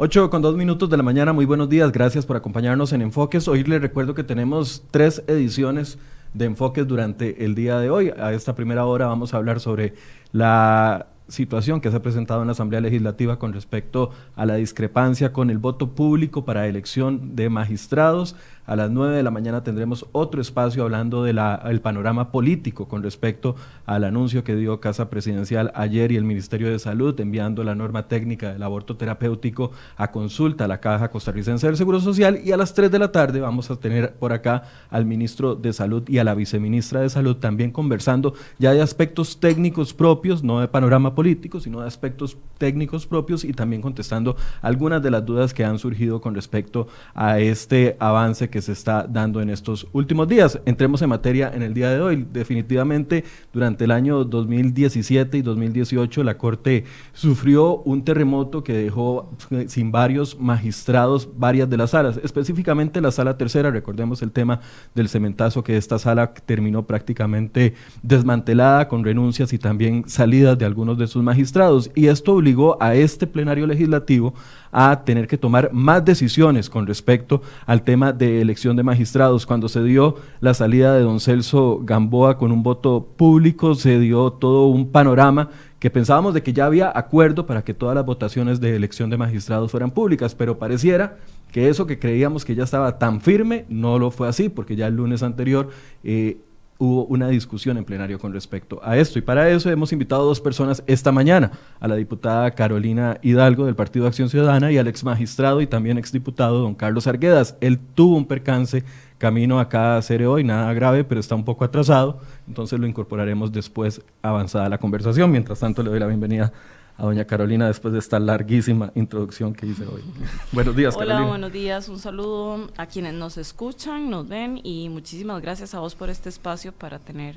[0.00, 3.48] 8 con 2 minutos de la mañana, muy buenos días, gracias por acompañarnos en Enfoques.
[3.48, 5.98] Hoy les recuerdo que tenemos tres ediciones
[6.34, 8.10] de Enfoques durante el día de hoy.
[8.16, 9.94] A esta primera hora vamos a hablar sobre
[10.30, 15.32] la situación que se ha presentado en la Asamblea Legislativa con respecto a la discrepancia
[15.32, 18.36] con el voto público para elección de magistrados.
[18.68, 23.56] A las 9 de la mañana tendremos otro espacio hablando del panorama político con respecto
[23.86, 28.08] al anuncio que dio Casa Presidencial ayer y el Ministerio de Salud enviando la norma
[28.08, 32.42] técnica del aborto terapéutico a consulta a la Caja Costarricense del Seguro Social.
[32.44, 35.72] Y a las 3 de la tarde vamos a tener por acá al ministro de
[35.72, 40.60] Salud y a la viceministra de Salud también conversando ya de aspectos técnicos propios, no
[40.60, 45.54] de panorama político, sino de aspectos técnicos propios y también contestando algunas de las dudas
[45.54, 50.28] que han surgido con respecto a este avance que se está dando en estos últimos
[50.28, 50.60] días.
[50.64, 52.26] Entremos en materia en el día de hoy.
[52.32, 59.30] Definitivamente, durante el año 2017 y 2018, la Corte sufrió un terremoto que dejó
[59.66, 63.70] sin varios magistrados varias de las salas, específicamente la sala tercera.
[63.70, 64.60] Recordemos el tema
[64.94, 70.98] del cementazo que esta sala terminó prácticamente desmantelada con renuncias y también salidas de algunos
[70.98, 71.90] de sus magistrados.
[71.94, 74.34] Y esto obligó a este plenario legislativo
[74.72, 79.46] a tener que tomar más decisiones con respecto al tema de elección de magistrados.
[79.46, 84.32] Cuando se dio la salida de don Celso Gamboa con un voto público, se dio
[84.32, 88.60] todo un panorama que pensábamos de que ya había acuerdo para que todas las votaciones
[88.60, 91.18] de elección de magistrados fueran públicas, pero pareciera
[91.52, 94.88] que eso que creíamos que ya estaba tan firme no lo fue así, porque ya
[94.88, 95.70] el lunes anterior
[96.02, 96.38] eh,
[96.78, 99.18] hubo una discusión en plenario con respecto a esto.
[99.18, 101.50] Y para eso hemos invitado a dos personas esta mañana,
[101.80, 105.98] a la diputada Carolina Hidalgo del Partido Acción Ciudadana y al ex magistrado y también
[105.98, 107.56] exdiputado don Carlos Arguedas.
[107.60, 108.84] Él tuvo un percance
[109.18, 113.50] camino acá a hacer hoy, nada grave, pero está un poco atrasado, entonces lo incorporaremos
[113.50, 115.32] después avanzada la conversación.
[115.32, 116.52] Mientras tanto, le doy la bienvenida
[116.98, 120.02] a doña Carolina después de esta larguísima introducción que hice hoy.
[120.52, 121.88] buenos días, Hola, buenos días.
[121.88, 126.28] Un saludo a quienes nos escuchan, nos ven y muchísimas gracias a vos por este
[126.28, 127.36] espacio para tener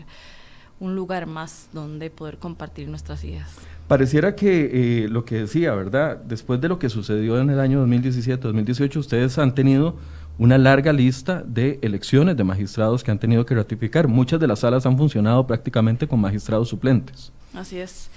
[0.79, 3.51] un lugar más donde poder compartir nuestras ideas.
[3.87, 6.17] Pareciera que eh, lo que decía, ¿verdad?
[6.17, 9.95] Después de lo que sucedió en el año 2017-2018, ustedes han tenido
[10.39, 14.07] una larga lista de elecciones de magistrados que han tenido que ratificar.
[14.07, 17.31] Muchas de las salas han funcionado prácticamente con magistrados suplentes.
[17.53, 18.09] Así es.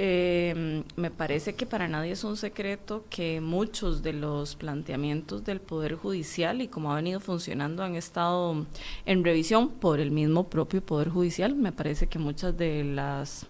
[0.00, 5.60] Eh, me parece que para nadie es un secreto que muchos de los planteamientos del
[5.60, 8.64] Poder Judicial y como ha venido funcionando han estado
[9.06, 11.56] en revisión por el mismo propio Poder Judicial.
[11.56, 13.48] Me parece que muchas de las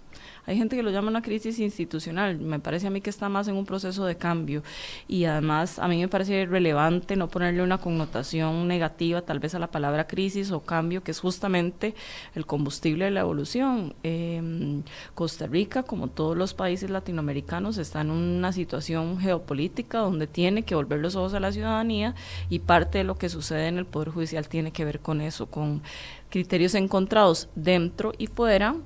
[0.48, 3.48] hay gente que lo llama una crisis institucional, me parece a mí que está más
[3.48, 4.62] en un proceso de cambio
[5.06, 9.58] y además a mí me parece relevante no ponerle una connotación negativa tal vez a
[9.58, 11.94] la palabra crisis o cambio, que es justamente
[12.34, 13.94] el combustible de la evolución.
[14.02, 20.62] Em, Costa Rica, como todos los países latinoamericanos, está en una situación geopolítica donde tiene
[20.62, 22.14] que volver los ojos a la ciudadanía
[22.48, 25.44] y parte de lo que sucede en el Poder Judicial tiene que ver con eso,
[25.44, 25.82] con
[26.30, 28.76] criterios encontrados dentro y fuera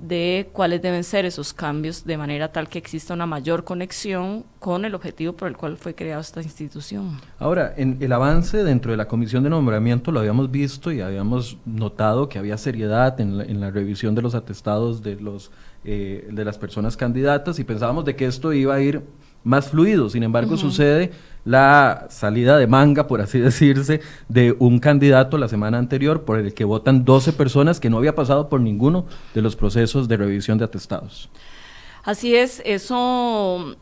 [0.00, 4.84] de cuáles deben ser esos cambios de manera tal que exista una mayor conexión con
[4.84, 7.18] el objetivo por el cual fue creada esta institución.
[7.38, 11.58] Ahora, en el avance dentro de la comisión de nombramiento lo habíamos visto y habíamos
[11.64, 15.50] notado que había seriedad en la, revisión de los atestados de los
[15.84, 19.02] eh, de las personas candidatas y pensábamos de que esto iba a ir
[19.44, 20.10] más fluido.
[20.10, 21.12] Sin embargo, sucede
[21.46, 26.52] la salida de manga, por así decirse, de un candidato la semana anterior por el
[26.52, 30.58] que votan 12 personas que no había pasado por ninguno de los procesos de revisión
[30.58, 31.30] de atestados.
[32.02, 33.76] Así es, eso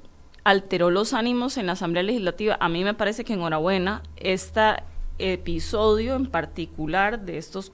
[0.45, 2.57] alteró los ánimos en la Asamblea Legislativa.
[2.61, 4.83] A mí me parece que enhorabuena, este
[5.19, 7.73] episodio en particular de estos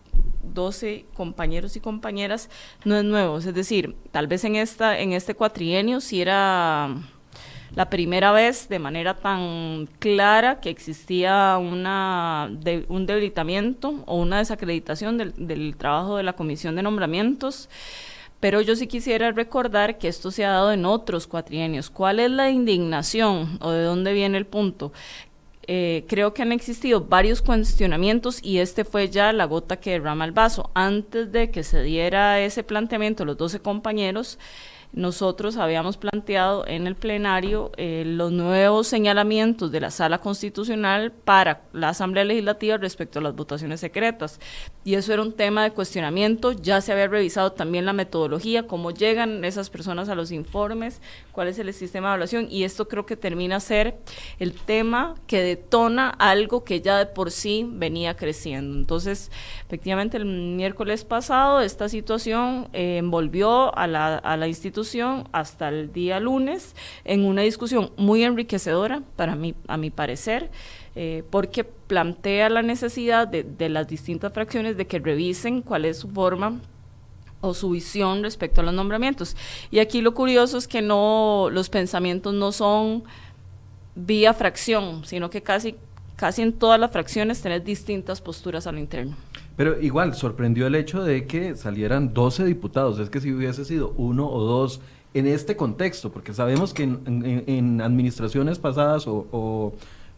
[0.54, 2.48] 12 compañeros y compañeras
[2.84, 6.96] no es nuevo, es decir, tal vez en esta en este cuatrienio si era
[7.75, 12.50] la primera vez de manera tan clara que existía una
[12.88, 17.69] un debilitamiento o una desacreditación del, del trabajo de la Comisión de Nombramientos.
[18.40, 21.90] Pero yo sí quisiera recordar que esto se ha dado en otros cuatrienios.
[21.90, 24.93] ¿Cuál es la indignación o de dónde viene el punto?
[25.66, 30.25] Eh, creo que han existido varios cuestionamientos y este fue ya la gota que derrama
[30.25, 30.70] el vaso.
[30.75, 34.38] Antes de que se diera ese planteamiento, los 12 compañeros
[34.92, 41.62] nosotros habíamos planteado en el plenario eh, los nuevos señalamientos de la sala constitucional para
[41.72, 44.40] la Asamblea Legislativa respecto a las votaciones secretas.
[44.84, 46.52] Y eso era un tema de cuestionamiento.
[46.52, 51.00] Ya se había revisado también la metodología, cómo llegan esas personas a los informes,
[51.31, 52.48] cuál es el sistema de evaluación.
[52.50, 53.96] Y esto creo que termina ser
[54.40, 58.76] el tema que detona algo que ya de por sí venía creciendo.
[58.76, 59.31] Entonces,
[59.66, 64.80] efectivamente, el miércoles pasado esta situación eh, envolvió a la, a la institución
[65.32, 66.75] hasta el día lunes
[67.05, 70.50] en una discusión muy enriquecedora para mí, a mi parecer,
[70.97, 76.09] eh, porque plantea la necesidad de, las distintas fracciones de que revisen cuál es su
[76.09, 76.61] forma
[77.41, 79.37] o su visión respecto a los nombramientos.
[79.71, 83.05] Y aquí lo curioso es que no los pensamientos no son
[83.94, 85.76] vía fracción, sino que casi
[86.17, 89.17] casi en todas las fracciones tenés distintas posturas a lo interno.
[89.61, 93.93] Pero igual sorprendió el hecho de que salieran 12 diputados, es que si hubiese sido
[93.99, 94.81] uno o dos
[95.12, 99.75] en este contexto, porque sabemos que en, administraciones pasadas o,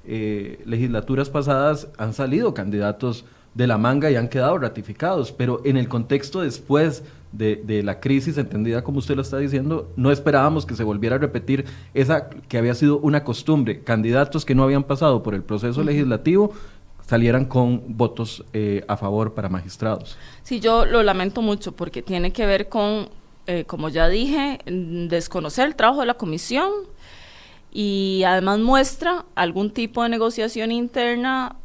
[0.07, 3.25] eh, legislaturas pasadas han salido candidatos
[3.55, 7.03] de la manga y han quedado ratificados, pero en el contexto después
[7.33, 11.19] de, la crisis, entendida como usted lo está diciendo, no esperábamos que se volviera a
[11.19, 15.83] repetir esa que había sido una costumbre, candidatos que no habían pasado por el proceso
[15.83, 16.53] legislativo
[17.07, 20.17] salieran con votos eh, a favor para magistrados.
[20.43, 23.09] Sí, yo lo lamento mucho porque tiene que ver con,
[23.47, 26.71] eh, como ya dije, desconocer el trabajo de la comisión
[27.73, 31.57] y además muestra algún tipo de negociación interna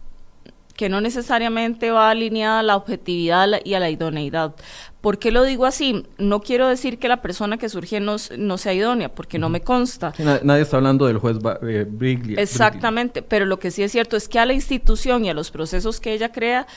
[0.76, 4.56] que no necesariamente va alineada a la objetividad y a la idoneidad.
[5.08, 6.06] ¿Por qué lo digo así?
[6.18, 10.14] No quiero decir que la persona que surge no, sea idónea, porque no me consta.
[10.44, 11.88] nadie está hablando del juez eh,
[12.36, 15.50] Exactamente, pero lo que sí es cierto es que a la institución y a los
[15.50, 16.68] procesos que ella crea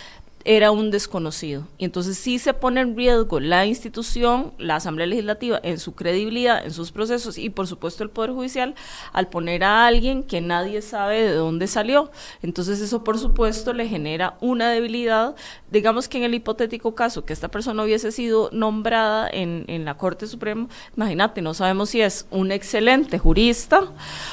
[0.44, 1.66] era un desconocido.
[1.78, 6.64] Y entonces sí se pone en riesgo la institución, la Asamblea Legislativa, en su credibilidad,
[6.64, 8.74] en sus procesos y por supuesto el Poder Judicial
[9.12, 12.10] al poner a alguien que nadie sabe de dónde salió.
[12.42, 15.34] Entonces eso por supuesto le genera una debilidad.
[15.70, 19.96] Digamos que en el hipotético caso que esta persona hubiese sido nombrada en, en la
[19.96, 23.84] Corte Suprema, imagínate, no sabemos si es un excelente jurista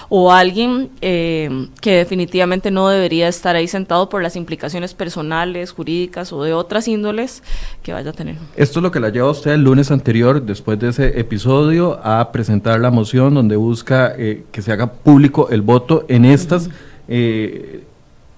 [0.09, 5.96] o alguien eh, que definitivamente no debería estar ahí sentado por las implicaciones personales, jurídicas,
[6.31, 7.43] o de otras índoles
[7.83, 8.35] que vaya a tener.
[8.55, 12.31] Esto es lo que la lleva usted el lunes anterior, después de ese episodio, a
[12.31, 16.69] presentar la moción donde busca eh, que se haga público el voto en estas
[17.07, 17.83] eh,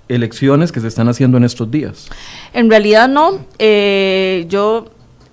[0.07, 2.07] elecciones que se están haciendo en estos días.
[2.53, 3.39] En realidad no.
[3.59, 4.85] Eh, yo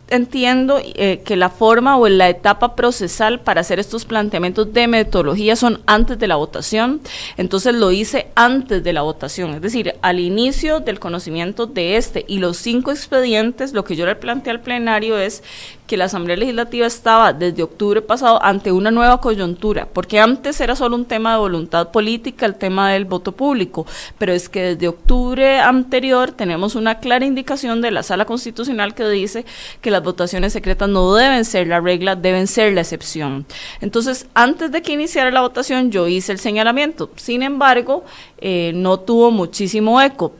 [0.08, 5.56] entiendo eh, que la forma o la etapa procesal para hacer estos planteamientos de metodología
[5.56, 7.00] son antes de la votación,
[7.36, 12.24] entonces lo hice antes de la votación, es decir, al inicio del conocimiento de este
[12.28, 15.42] y los cinco expedientes, lo que yo le planteé al plenario es
[15.86, 20.76] que la Asamblea Legislativa estaba desde octubre pasado ante una nueva coyuntura, porque antes era
[20.76, 23.86] solo un tema de voluntad política, el tema del voto público,
[24.18, 29.08] pero es que desde octubre anterior tenemos una clara indicación de la Sala Constitucional que
[29.08, 29.44] dice
[29.80, 33.46] que las votaciones secretas no deben ser la regla, deben ser la excepción.
[33.80, 37.10] Entonces, antes de que iniciara la votación, yo hice el señalamiento.
[37.16, 38.04] Sin embargo,
[38.38, 40.32] eh, no tuvo muchísimo eco.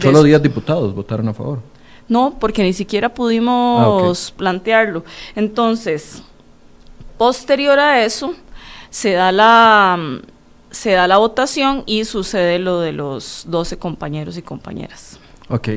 [0.00, 1.71] Solo 10 diputados votaron a favor.
[2.08, 5.04] No, porque ni siquiera pudimos ah, plantearlo.
[5.34, 6.22] Entonces,
[7.16, 8.34] posterior a eso,
[8.90, 9.98] se da la
[10.70, 15.18] se da la votación y sucede lo de los 12 compañeros y compañeras.
[15.48, 15.68] Ok.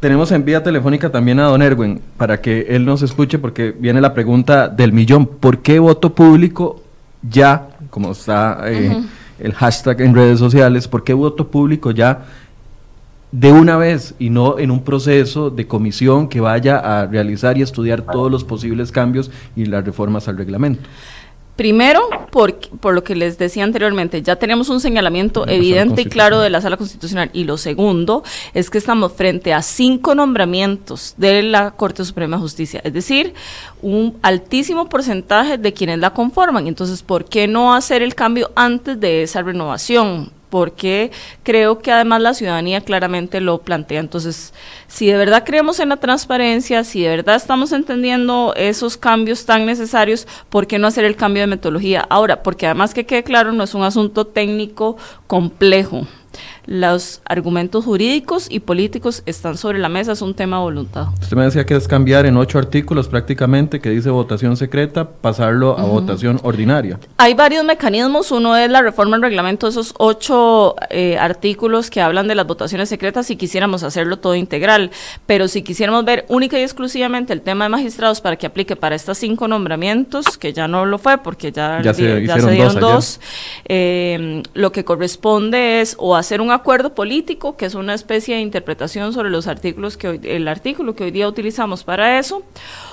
[0.00, 4.00] Tenemos en vía telefónica también a don Erwin para que él nos escuche porque viene
[4.00, 5.24] la pregunta del millón.
[5.24, 6.82] ¿Por qué voto público
[7.22, 9.02] ya, como está eh,
[9.38, 12.26] el hashtag en redes sociales, por qué voto público ya
[13.34, 17.62] de una vez y no en un proceso de comisión que vaya a realizar y
[17.62, 20.88] estudiar todos los posibles cambios y las reformas al reglamento.
[21.56, 26.40] Primero, por, por, lo que les decía anteriormente, ya tenemos un señalamiento evidente y claro
[26.40, 27.30] de la Sala Constitucional.
[27.32, 28.22] Y lo segundo
[28.54, 33.34] es que estamos frente a cinco nombramientos de la Corte Suprema de Justicia, es decir,
[33.82, 36.68] un altísimo porcentaje de quienes la conforman.
[36.68, 40.30] Entonces, ¿por qué no hacer el cambio antes de esa renovación?
[40.54, 41.10] Porque
[41.42, 43.98] creo que además la ciudadanía claramente lo plantea.
[43.98, 44.54] Entonces,
[44.86, 49.66] si de verdad creemos en la transparencia, si de verdad estamos entendiendo esos cambios tan
[49.66, 52.44] necesarios, ¿por qué no hacer el cambio de metodología ahora?
[52.44, 54.96] Porque además que quede claro, no es un asunto técnico
[55.26, 56.06] complejo
[56.66, 61.06] los argumentos jurídicos y políticos están sobre la mesa, es un tema de voluntad.
[61.20, 65.78] Usted me decía que es cambiar en ocho artículos prácticamente que dice votación secreta, pasarlo
[65.78, 66.98] a votación ordinaria.
[67.16, 72.28] Hay varios mecanismos, uno es la reforma del reglamento, esos ocho eh, artículos que hablan
[72.28, 74.90] de las votaciones secretas si quisiéramos hacerlo todo integral,
[75.26, 78.94] pero si quisiéramos ver única y exclusivamente el tema de magistrados para que aplique para
[78.94, 83.20] estos cinco nombramientos, que ya no lo fue porque ya, se, dieron dos,
[83.66, 88.40] eh, lo que corresponde es o hacer un acuerdo político, que es una especie de
[88.40, 92.42] interpretación sobre los artículos que hoy, el artículo que hoy día utilizamos para eso,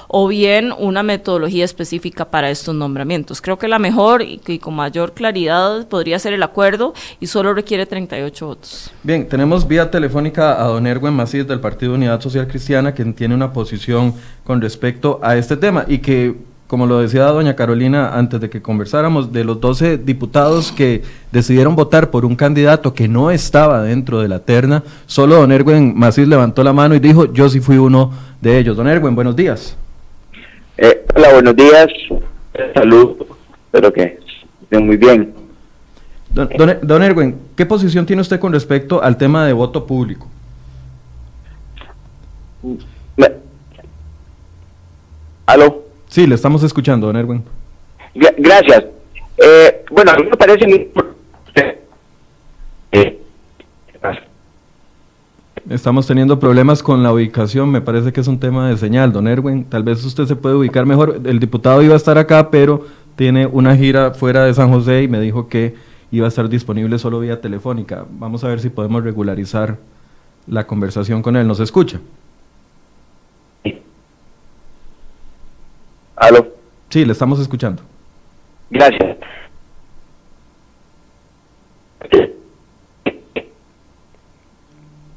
[0.07, 3.41] o bien una metodología específica para estos nombramientos.
[3.41, 7.85] Creo que la mejor y, con mayor claridad podría ser el acuerdo y solo requiere
[7.85, 8.91] 38 votos.
[9.03, 13.33] Bien, tenemos vía telefónica a don Erwin Macías del Partido Unidad Social Cristiana, quien tiene
[13.33, 14.13] una posición
[14.43, 18.61] con respecto a este tema y que como lo decía doña Carolina antes de que
[18.61, 24.21] conversáramos, de los 12 diputados que decidieron votar por un candidato que no estaba dentro
[24.21, 27.77] de la terna, solo don Erwin Macís levantó la mano y dijo, yo sí fui
[27.77, 28.77] uno de ellos.
[28.77, 29.75] Don Erwin, buenos días.
[30.77, 31.87] Eh, hola, buenos días.
[32.73, 33.17] Salud.
[33.65, 34.17] Espero que
[34.61, 35.33] estén muy bien.
[36.29, 36.49] Don,
[36.83, 40.25] don, Erwin, ¿qué posición tiene usted con respecto al tema de voto público?
[45.45, 45.90] ¿Aló?
[46.11, 47.41] Sí, le estamos escuchando, don Erwin.
[48.13, 48.83] Gracias.
[49.37, 50.89] Eh, bueno, a mí me parece muy
[52.91, 53.17] eh,
[55.69, 59.25] Estamos teniendo problemas con la ubicación, me parece que es un tema de señal, don
[59.25, 59.63] Erwin.
[59.63, 61.21] Tal vez usted se puede ubicar mejor.
[61.23, 65.07] El diputado iba a estar acá, pero tiene una gira fuera de San José y
[65.07, 65.75] me dijo que
[66.11, 68.05] iba a estar disponible solo vía telefónica.
[68.19, 69.77] Vamos a ver si podemos regularizar
[70.45, 71.47] la conversación con él.
[71.47, 72.01] ¿Nos escucha?
[76.21, 76.47] ¿Aló?
[76.89, 77.81] Sí, le estamos escuchando.
[78.69, 79.17] Gracias.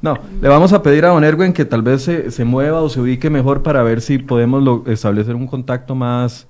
[0.01, 2.89] No, le vamos a pedir a Don Erwin que tal vez se, se mueva o
[2.89, 6.47] se ubique mejor para ver si podemos establecer un contacto más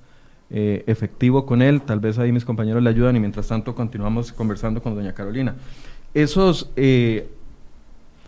[0.48, 1.82] eh, efectivo con él.
[1.82, 5.54] Tal vez ahí mis compañeros le ayudan y mientras tanto continuamos conversando con Doña Carolina.
[6.14, 7.28] Esos, eh,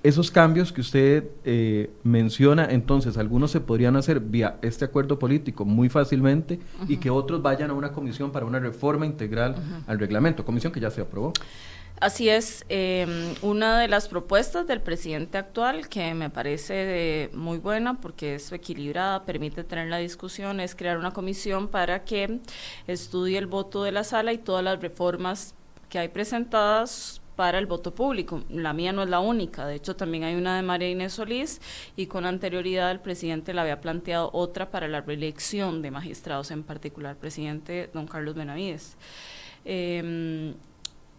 [0.03, 5.65] esos cambios que usted eh, menciona, entonces, algunos se podrían hacer vía este acuerdo político
[5.65, 10.45] muy fácilmente y que otros vayan a una comisión para una reforma integral al reglamento,
[10.45, 11.33] comisión que ya se aprobó.
[12.01, 17.95] Así es, em, una de las propuestas del presidente actual que me parece muy buena
[17.95, 22.39] porque es equilibrada, permite tener la discusión, es crear una comisión para que
[22.87, 25.55] estudie el voto de la sala y todas las reformas
[25.89, 28.43] que hay presentadas para el voto público.
[28.51, 31.61] La mía no es la única, de hecho también hay una de María Inés Solís
[31.95, 36.65] y con anterioridad el presidente le había planteado otra para la reelección de magistrados, en
[36.65, 38.97] particular presidente don Carlos Benavides.
[39.65, 40.53] Eh,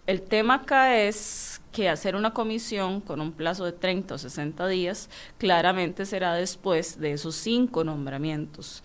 [0.08, 4.68] el tema acá es que hacer una comisión con un plazo de 30 o 60
[4.68, 8.84] días claramente será después de esos cinco nombramientos.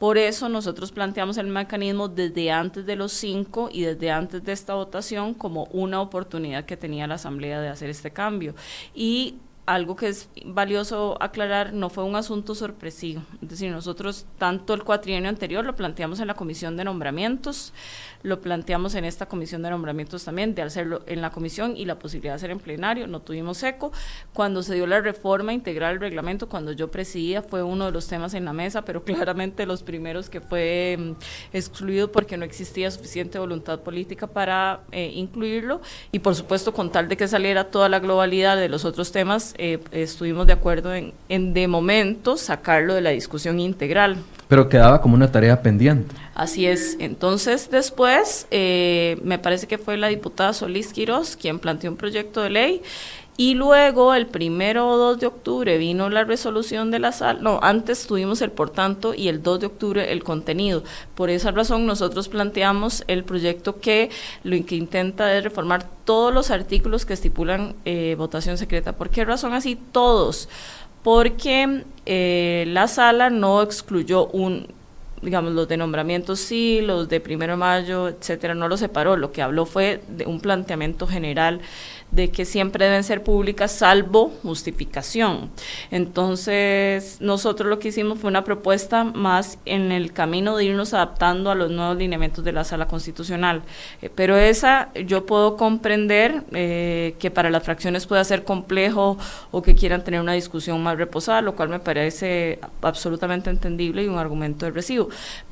[0.00, 4.52] Por eso nosotros planteamos el mecanismo desde antes de los cinco y desde antes de
[4.52, 8.54] esta votación como una oportunidad que tenía la Asamblea de hacer este cambio.
[8.94, 9.34] Y
[9.74, 13.22] algo que es valioso aclarar, no fue un asunto sorpresivo.
[13.40, 17.72] Es decir, nosotros tanto el cuatrienio anterior lo planteamos en la comisión de nombramientos,
[18.24, 22.00] lo planteamos en esta comisión de nombramientos también, de hacerlo en la comisión y la
[22.00, 23.92] posibilidad de hacer en plenario, no tuvimos eco.
[24.32, 28.08] Cuando se dio la reforma integral del reglamento, cuando yo presidía, fue uno de los
[28.08, 31.12] temas en la mesa, pero claramente los primeros que fue mm,
[31.52, 37.08] excluido porque no existía suficiente voluntad política para eh, incluirlo y por supuesto con tal
[37.08, 41.12] de que saliera toda la globalidad de los otros temas, eh, estuvimos de acuerdo en,
[41.28, 44.16] en de momento sacarlo de la discusión integral.
[44.48, 46.14] Pero quedaba como una tarea pendiente.
[46.34, 46.96] Así es.
[46.98, 52.40] Entonces, después, eh, me parece que fue la diputada Solís Quirós quien planteó un proyecto
[52.40, 52.82] de ley.
[53.36, 57.40] Y luego, el primero o 2 de octubre, vino la resolución de la sala.
[57.40, 60.82] No, antes tuvimos el por tanto y el 2 de octubre el contenido.
[61.14, 64.10] Por esa razón, nosotros planteamos el proyecto que
[64.44, 68.92] lo que intenta es reformar todos los artículos que estipulan eh, votación secreta.
[68.92, 69.78] ¿Por qué razón así?
[69.90, 70.48] Todos
[71.02, 74.66] porque eh, la sala no excluyó un,
[75.22, 79.16] digamos, los de nombramientos sí, los de primero de mayo, etcétera, no los separó.
[79.16, 81.60] Lo que habló fue de un planteamiento general
[82.10, 85.50] de que siempre deben ser públicas salvo justificación.
[85.90, 91.50] Entonces, nosotros lo que hicimos fue una propuesta más en el camino de irnos adaptando
[91.50, 93.62] a los nuevos lineamientos de la sala constitucional.
[94.02, 99.16] Eh, pero esa yo puedo comprender eh, que para las fracciones pueda ser complejo
[99.50, 104.08] o que quieran tener una discusión más reposada, lo cual me parece absolutamente entendible y
[104.08, 105.08] un argumento de recibo.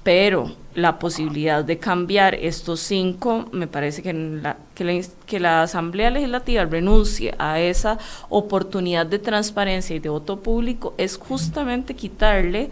[0.09, 6.65] Pero la posibilidad de cambiar estos cinco, me parece que, la, que, la, Asamblea Legislativa
[6.65, 7.99] renuncie a esa
[8.31, 12.71] oportunidad de transparencia y de voto público es justamente quitarle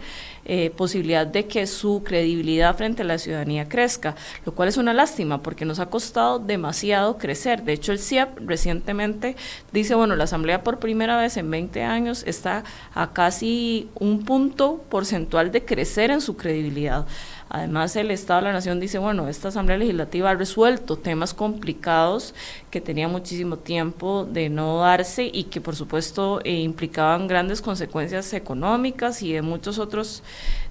[0.49, 4.93] eh, posibilidad de que su credibilidad frente a la ciudadanía crezca, lo cual es una
[4.93, 7.63] lástima porque nos ha costado demasiado crecer.
[7.63, 9.35] De hecho, el CIEP recientemente
[9.73, 12.63] dice, bueno, la Asamblea por primera vez en 20 años está
[12.93, 17.05] a casi un punto porcentual de crecer en su credibilidad.
[17.49, 22.33] Además, el Estado de la Nación dice, bueno, esta Asamblea Legislativa ha resuelto temas complicados
[22.71, 28.33] que tenía muchísimo tiempo de no darse y que, por supuesto, eh, implicaban grandes consecuencias
[28.33, 30.23] económicas y de muchos otros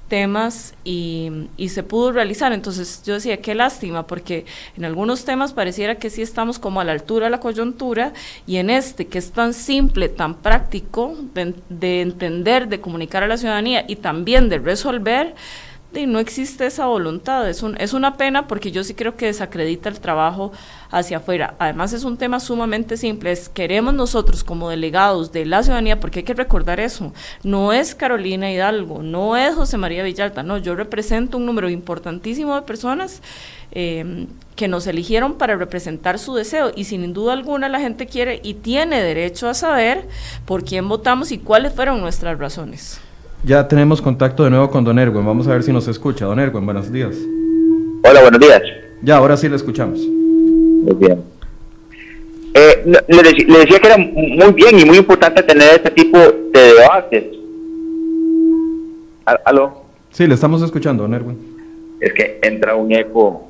[0.08, 2.52] temas y, y, se pudo realizar.
[2.52, 6.84] Entonces yo decía, qué lástima, porque en algunos temas pareciera que sí estamos como a
[6.84, 8.12] la altura de la coyuntura
[8.46, 13.26] y en este que es tan simple, tan práctico de, de entender, de comunicar a
[13.26, 15.34] la ciudadanía y también de resolver,
[16.04, 17.48] no existe esa voluntad.
[17.48, 20.52] Es, un, es una pena porque yo sí creo que desacredita el trabajo
[20.90, 21.54] hacia afuera.
[21.58, 23.32] Además es un tema sumamente simple.
[23.32, 27.12] Es, queremos nosotros como delegados de la ciudadanía, porque hay que recordar eso,
[27.42, 32.54] no es Carolina Hidalgo, no es José María Villalta, no, yo represento un número importantísimo
[32.54, 33.22] de personas
[33.72, 38.40] eh, que nos eligieron para representar su deseo y sin duda alguna la gente quiere
[38.42, 40.08] y tiene derecho a saber
[40.44, 43.00] por quién votamos y cuáles fueron nuestras razones.
[43.46, 45.24] Ya tenemos contacto de nuevo con Don Erwin.
[45.24, 46.24] Vamos a ver si nos escucha.
[46.24, 47.14] Don Erwin, buenos días.
[48.02, 48.60] Hola, buenos días.
[49.02, 50.00] Ya, ahora sí le escuchamos.
[50.00, 51.22] Muy bien.
[52.54, 57.24] Eh, le, decía que era muy bien y muy importante tener este tipo de debates.
[59.44, 59.84] ¿Aló?
[60.10, 61.38] Sí, le estamos escuchando, Don Erwin.
[62.00, 63.48] Es que entra un eco.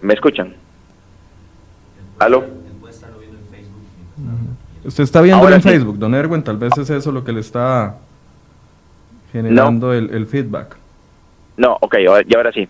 [0.00, 0.54] ¿Me escuchan?
[2.20, 2.44] ¿Aló?
[4.84, 7.96] Usted está viendo en Facebook, Don Erwin, tal vez es eso lo que le está
[9.36, 10.76] generando el, feedback.
[11.56, 12.68] No, ok, y ahora sí.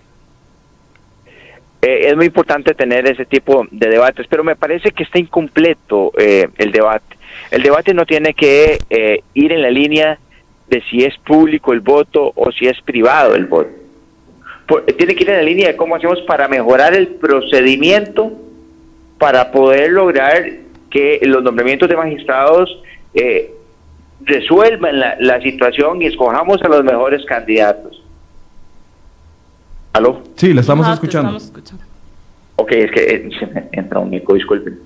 [1.83, 6.13] Eh, es muy importante tener ese tipo de debates, pero me parece que está incompleto
[6.19, 7.17] eh, el debate.
[7.51, 10.19] El debate no tiene que eh, ir en la línea
[10.69, 13.71] de si es público el voto o si es privado el voto.
[14.97, 18.33] tiene que ir en la línea de cómo hacemos para mejorar el procedimiento
[19.19, 20.45] para poder lograr
[20.91, 22.83] que los nombramientos de magistrados
[23.15, 23.53] eh,
[24.25, 28.03] resuelvan la, situación y escojamos a los mejores candidatos.
[29.93, 30.23] ¿Aló?
[30.35, 31.39] Sí, le estamos, escuchando.
[32.57, 33.31] Ok, es que eh,
[33.73, 34.79] entra un eco, disculpen.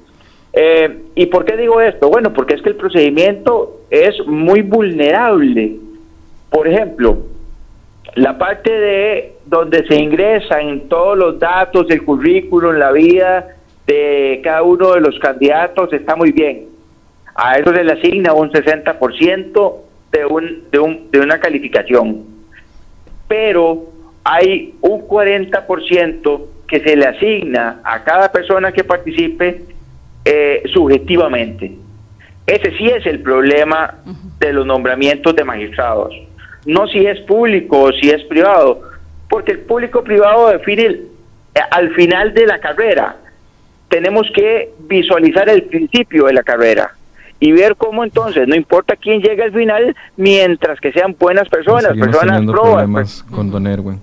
[0.52, 2.08] Eh, ¿Y por qué digo esto?
[2.08, 5.76] Bueno, porque es que el procedimiento es muy vulnerable.
[6.50, 7.18] Por ejemplo,
[8.16, 14.62] la parte de donde se ingresan todos los datos del currículum, la vida de cada
[14.62, 16.69] uno de los candidatos está muy bien.
[17.34, 19.74] A eso se le asigna un 60%
[20.12, 22.24] de, un, de, un, de una calificación.
[23.28, 23.90] Pero
[24.24, 29.62] hay un 40% que se le asigna a cada persona que participe
[30.24, 31.72] eh, subjetivamente.
[32.46, 33.98] Ese sí es el problema
[34.38, 36.14] de los nombramientos de magistrados.
[36.66, 38.82] No si es público o si es privado,
[39.28, 43.16] porque el público privado define eh, al final de la carrera.
[43.88, 46.92] Tenemos que visualizar el principio de la carrera
[47.40, 51.96] y ver cómo entonces, no importa quién llegue al final, mientras que sean buenas personas,
[51.96, 54.00] personas problemas con Don Erwin.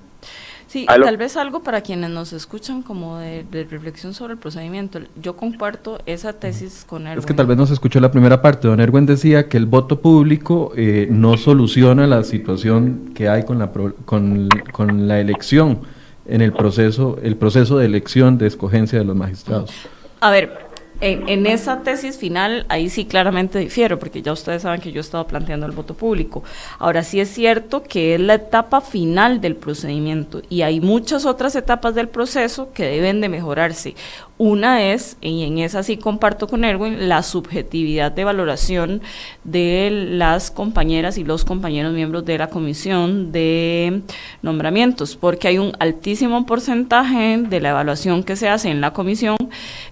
[0.65, 4.99] Sí, tal vez algo para quienes nos escuchan como de, reflexión sobre el procedimiento.
[5.21, 7.19] Yo comparto esa tesis con Erwin.
[7.19, 8.67] Es que tal vez no se escuchó la primera parte.
[8.67, 13.59] Don Erwin decía que el voto público eh, no soluciona la situación que hay con
[13.59, 13.71] la,
[14.03, 15.79] con, con la elección
[16.25, 19.71] en el proceso, el proceso de elección de escogencia de los magistrados.
[20.19, 20.66] A ver,
[21.01, 25.01] en, esa tesis final, ahí sí claramente difiero, porque ya ustedes saben que yo he
[25.01, 26.43] estado planteando el voto público.
[26.79, 31.55] Ahora sí es cierto que es la etapa final del procedimiento y hay muchas otras
[31.55, 33.95] etapas del proceso que deben de mejorarse.
[34.39, 39.01] Una es, y en esa sí comparto con Erwin, la subjetividad de valoración
[39.43, 44.03] de las compañeras y los compañeros miembros de la comisión de
[44.43, 49.37] nombramientos, porque hay un altísimo porcentaje de la evaluación que se hace en la comisión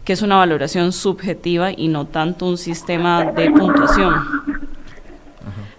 [0.04, 4.14] que es una valoración subjetiva y no tanto un sistema de puntuación.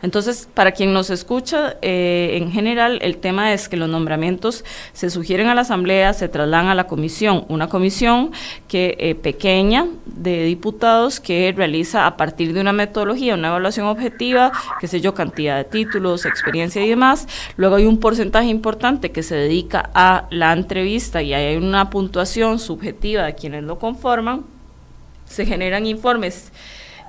[0.07, 5.11] Entonces, para quien nos escucha, eh, en general el tema es que los nombramientos se
[5.11, 8.31] sugieren a la Asamblea, se trasladan a la comisión, una comisión
[8.69, 14.53] que eh, pequeña de diputados que realiza a partir de una metodología, una evaluación objetiva,
[14.81, 17.27] qué sé yo, cantidad de títulos, experiencia y demás.
[17.57, 22.61] Luego hay un porcentaje importante que se dedica a la entrevista y hay una puntuación
[22.61, 24.45] subjetiva de quienes lo conforman.
[25.25, 26.53] Se generan informes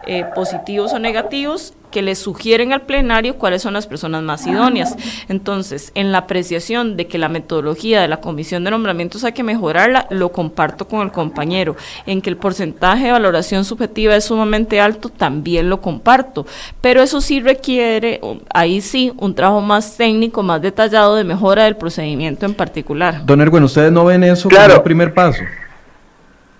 [0.08, 4.96] eh, positivos o negativos que le sugieren al plenario cuáles son las personas más idóneas.
[5.30, 9.43] Entonces, en la apreciación de que la metodología de la comisión de nombramientos hay que
[9.43, 11.76] mejorarla, lo comparto con el compañero.
[12.06, 16.46] En que el porcentaje de valoración subjetiva es sumamente alto, también lo comparto.
[16.82, 18.22] Pero eso sí requiere,
[18.54, 23.26] ahí sí, un trabajo más técnico, más detallado de mejora del procedimiento en particular.
[23.26, 25.43] Don Erwin, ¿ustedes no ven eso como el primer paso?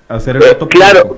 [0.08, 1.18] Hacer el eh, claro,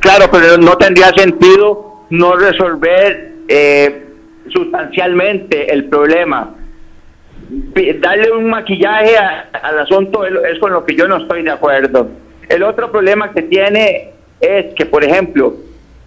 [0.00, 4.06] claro, pero no tendría sentido no resolver eh,
[4.48, 6.54] sustancialmente el problema.
[8.00, 12.08] Darle un maquillaje al asunto es, con lo que yo no estoy de acuerdo.
[12.48, 15.54] El otro problema que tiene es que, por ejemplo,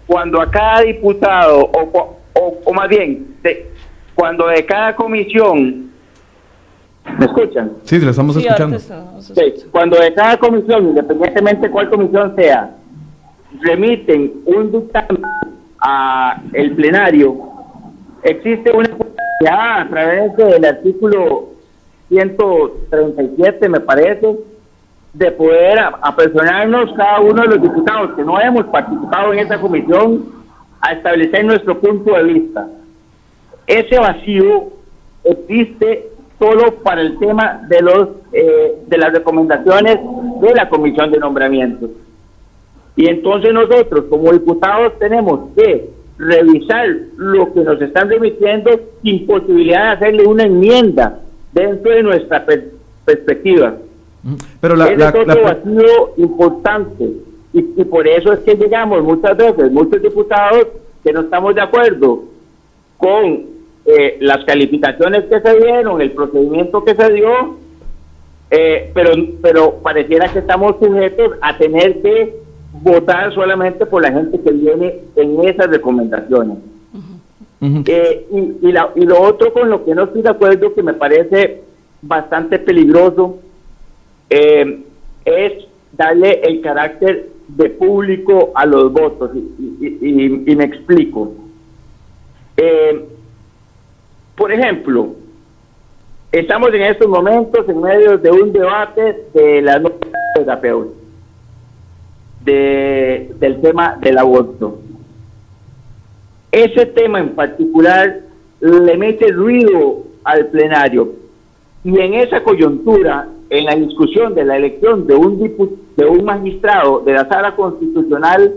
[0.06, 3.36] cuando a cada diputado, o, o, más bien,
[4.14, 5.90] cuando de cada comisión
[7.18, 7.72] ¿Me escuchan?
[7.84, 8.78] Sí, le estamos escuchando.
[9.70, 12.74] Cuando de cada comisión, independientemente cuál comisión sea,
[13.60, 15.22] remiten un dictamen
[15.80, 17.36] a el plenario,
[18.22, 21.50] existe una posibilidad a través del artículo
[22.08, 24.36] 137, me parece,
[25.12, 30.24] de poder apresurarnos cada uno de los diputados que no hemos participado en esa comisión
[30.80, 32.66] a establecer nuestro punto de vista.
[33.66, 34.68] Ese vacío
[35.22, 39.98] existe solo para el tema de los eh, de las recomendaciones
[40.40, 41.90] de la comisión de nombramientos.
[42.96, 48.70] Y entonces nosotros como diputados tenemos que revisar lo que nos están remitiendo
[49.02, 51.20] sin posibilidad de hacerle una enmienda
[51.52, 52.44] dentro de nuestra
[53.04, 53.76] perspectiva.
[54.60, 57.10] Pero la, es otro vacío importante
[57.52, 60.66] y, por eso es que llegamos muchas veces, muchos diputados
[61.04, 62.24] que no estamos de acuerdo
[62.96, 63.53] con
[63.86, 67.56] eh, las calificaciones que se dieron, el procedimiento que se dio,
[68.50, 69.10] eh, pero,
[69.42, 72.34] pero pareciera que estamos sujetos a tener que
[72.82, 76.58] votar solamente por la gente que viene en esas recomendaciones.
[77.86, 81.62] Eh, y, y, lo otro con lo que no estoy de acuerdo, que me parece
[82.02, 83.38] bastante peligroso,
[84.28, 84.82] eh,
[85.24, 85.52] es
[85.92, 89.30] darle el carácter de público a los votos.
[89.34, 91.32] Y, me explico.
[92.56, 93.06] Eh,
[94.36, 95.14] por ejemplo,
[96.32, 99.80] estamos en estos momentos en medio de un debate de la
[100.34, 100.90] terapeuta
[102.44, 104.78] de, del tema del aborto.
[106.50, 108.20] Ese tema en particular
[108.60, 111.12] le mete ruido al plenario
[111.84, 115.38] y en esa coyuntura, en la discusión de la elección de un,
[115.96, 118.54] de un magistrado de la sala constitucional,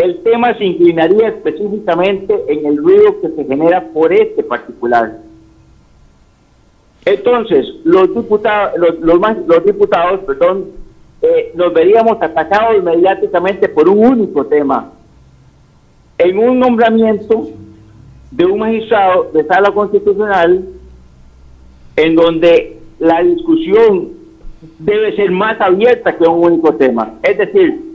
[0.00, 5.18] el tema se inclinaría específicamente en el ruido que se genera por este particular.
[7.04, 10.66] Entonces, los diputados, los, los, diputados, perdón,
[11.20, 14.90] eh, nos veríamos atacados mediáticamente por un único tema.
[16.16, 17.50] En un nombramiento
[18.30, 20.64] de un magistrado de sala constitucional,
[21.96, 24.12] en donde la discusión
[24.78, 27.14] debe ser más abierta que un único tema.
[27.22, 27.89] Es decir,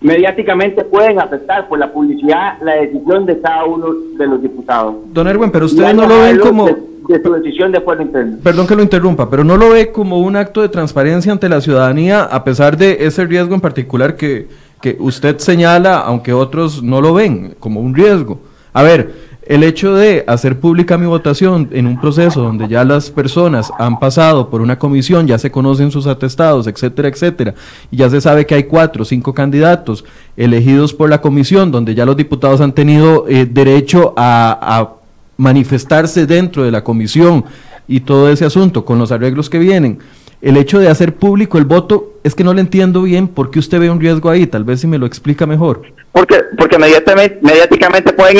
[0.00, 4.94] mediáticamente pueden afectar por la publicidad la decisión de cada uno de los diputados.
[5.12, 8.38] Don Erwin, pero ustedes no lo ven como de su decisión de interna.
[8.42, 11.60] Perdón que lo interrumpa, pero no lo ve como un acto de transparencia ante la
[11.60, 14.46] ciudadanía, a pesar de ese riesgo en particular que,
[14.80, 18.40] que usted señala, aunque otros no lo ven como un riesgo.
[18.72, 19.12] A ver,
[19.50, 23.98] el hecho de hacer pública mi votación en un proceso donde ya las personas han
[23.98, 27.54] pasado por una comisión, ya se conocen sus atestados, etcétera, etcétera,
[27.90, 30.04] y ya se sabe que hay cuatro o cinco candidatos
[30.36, 34.92] elegidos por la comisión, donde ya los diputados han tenido eh, derecho a
[35.36, 37.44] manifestarse dentro de la comisión
[37.88, 39.98] y todo ese asunto con los arreglos que vienen.
[40.42, 43.58] El hecho de hacer público el voto es que no le entiendo bien por qué
[43.58, 45.82] usted ve un riesgo ahí, tal vez si me lo explica mejor.
[46.12, 48.38] Porque porque mediáticamente, mediáticamente pueden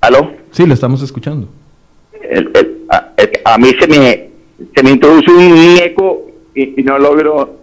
[0.00, 0.32] ¿Aló?
[0.50, 1.48] Sí, le estamos escuchando.
[3.44, 4.30] a, mí se me,
[4.74, 7.56] se me introduce un eco y, no logro...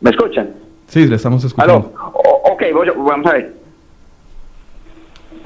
[0.00, 0.54] ¿Me escuchan?
[0.86, 1.92] Sí, le estamos escuchando.
[1.96, 2.12] ¿Aló?
[2.52, 2.62] ok,
[2.96, 3.58] vamos a ver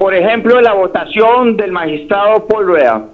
[0.03, 3.05] por ejemplo, la votación del magistrado Paul Rueda,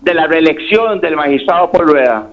[0.00, 2.30] de la reelección del magistrado Paul Rueda,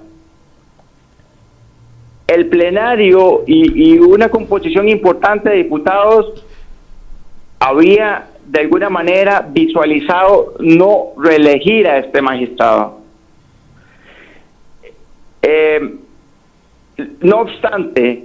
[2.27, 6.45] el plenario y, una composición importante de diputados
[7.59, 12.99] había de alguna manera visualizado no reelegir a este magistrado.
[15.41, 15.95] Eh,
[17.21, 18.23] no obstante,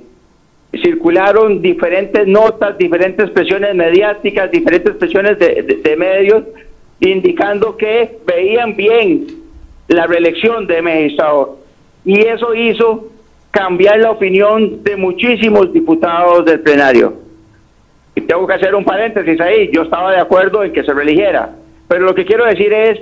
[0.82, 6.44] circularon diferentes notas, diferentes presiones mediáticas, diferentes presiones de, medios,
[7.00, 9.26] indicando que veían bien
[9.88, 11.58] la reelección de magistrado.
[12.04, 13.08] Y eso hizo
[13.50, 17.27] cambiar la opinión de muchísimos diputados del plenario.
[18.18, 21.50] Y tengo que hacer un paréntesis ahí, yo estaba de acuerdo en que se reeligiera,
[21.86, 22.98] pero lo que quiero decir es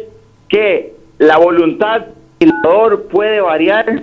[0.46, 2.02] que la voluntad
[2.38, 4.02] del legislador puede variar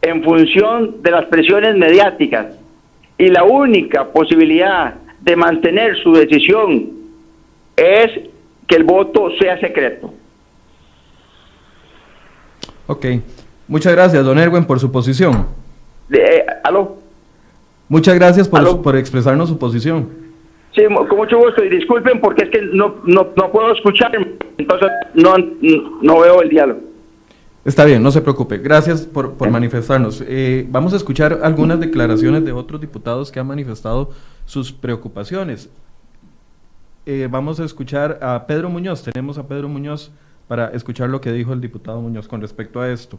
[0.00, 2.54] en función de las presiones mediáticas
[3.18, 6.90] y la única posibilidad de mantener su decisión
[7.74, 8.12] es
[8.68, 10.14] que el voto sea secreto.
[12.86, 13.06] Ok,
[13.66, 15.48] muchas gracias, don Erwin, por su posición.
[16.12, 17.01] Eh, ¿Aló?
[17.92, 20.08] Muchas gracias por, por, expresarnos su posición.
[20.74, 24.10] Sí, con mucho gusto y disculpen porque es que no, no, no puedo escuchar,
[24.56, 25.34] entonces no,
[26.00, 26.80] no veo el diálogo.
[27.66, 28.56] Está bien, no se preocupe.
[28.56, 30.24] Gracias por, manifestarnos.
[30.26, 34.08] Eh, vamos a escuchar algunas declaraciones de otros diputados que han manifestado
[34.46, 35.68] sus preocupaciones.
[37.04, 39.02] Eh, vamos a escuchar a Pedro Muñoz.
[39.02, 40.10] Tenemos a Pedro Muñoz
[40.48, 43.18] para escuchar lo que dijo el diputado Muñoz con respecto a esto.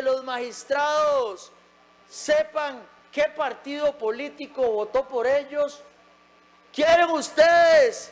[0.00, 1.52] Que los magistrados
[2.08, 2.82] sepan
[3.12, 5.82] qué partido político votó por ellos?
[6.72, 8.10] ¿Quieren ustedes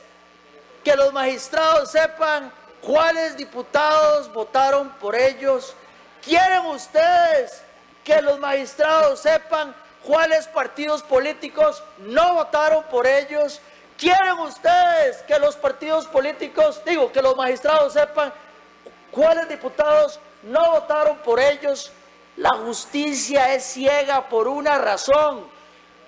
[0.85, 5.75] que los magistrados sepan cuáles diputados votaron por ellos?
[6.23, 7.63] ¿Quieren ustedes
[8.05, 9.75] que los magistrados sepan
[10.05, 13.63] cuáles partidos políticos no votaron por ellos?
[13.97, 18.31] ¿Quieren ustedes que los partidos políticos, digo, que los magistrados sepan
[19.11, 21.93] cuáles diputados no votaron por ellos?
[22.37, 25.45] La justicia es ciega por una razón.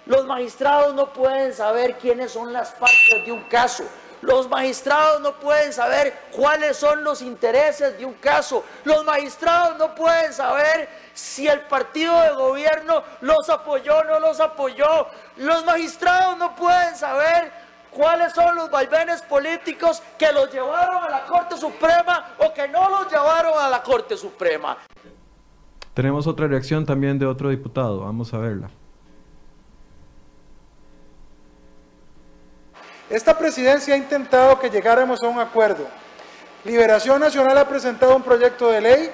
[0.07, 3.85] Los magistrados no pueden saber quiénes son las partes de un caso.
[4.23, 8.64] Los magistrados no pueden saber cuáles son los intereses de un caso.
[8.85, 14.38] Los magistrados no pueden saber si el partido de gobierno los apoyó o no los
[14.40, 15.07] apoyó.
[15.37, 17.51] Los magistrados no pueden saber
[17.90, 22.88] cuáles son los vaivenes políticos que los llevaron a la Corte Suprema o que no
[22.88, 24.79] los llevaron a la Corte Suprema.
[25.94, 28.70] Tenemos otra reacción también de otro diputado, vamos a verla.
[33.11, 35.85] Esta presidencia ha intentado que llegáramos a un acuerdo.
[36.64, 39.11] Liberación Nacional ha presentado un proyecto de ley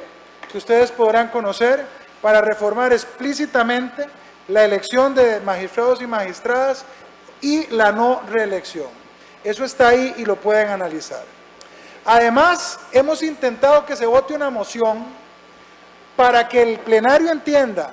[0.50, 1.86] que ustedes podrán conocer
[2.20, 4.06] para reformar explícitamente
[4.48, 6.84] la elección de magistrados y magistradas
[7.40, 8.88] y la no reelección.
[9.44, 11.24] Eso está ahí y lo pueden analizar.
[12.04, 15.04] Además, hemos intentado que se vote una moción
[16.16, 17.92] para que el plenario entienda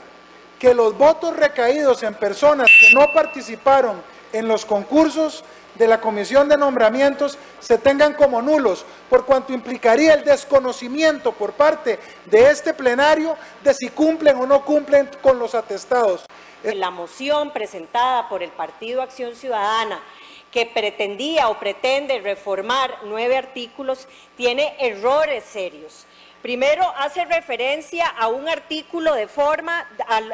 [0.60, 4.02] que los votos recaídos en personas que no participaron
[4.32, 5.44] en los concursos
[5.76, 11.54] de la Comisión de Nombramientos se tengan como nulos, por cuanto implicaría el desconocimiento por
[11.54, 16.26] parte de este plenario de si cumplen o no cumplen con los atestados.
[16.64, 20.02] La moción presentada por el Partido Acción Ciudadana
[20.52, 24.08] que pretendía o pretende reformar nueve artículos
[24.38, 26.06] tiene errores serios.
[26.44, 29.88] Primero, hace referencia a un artículo de forma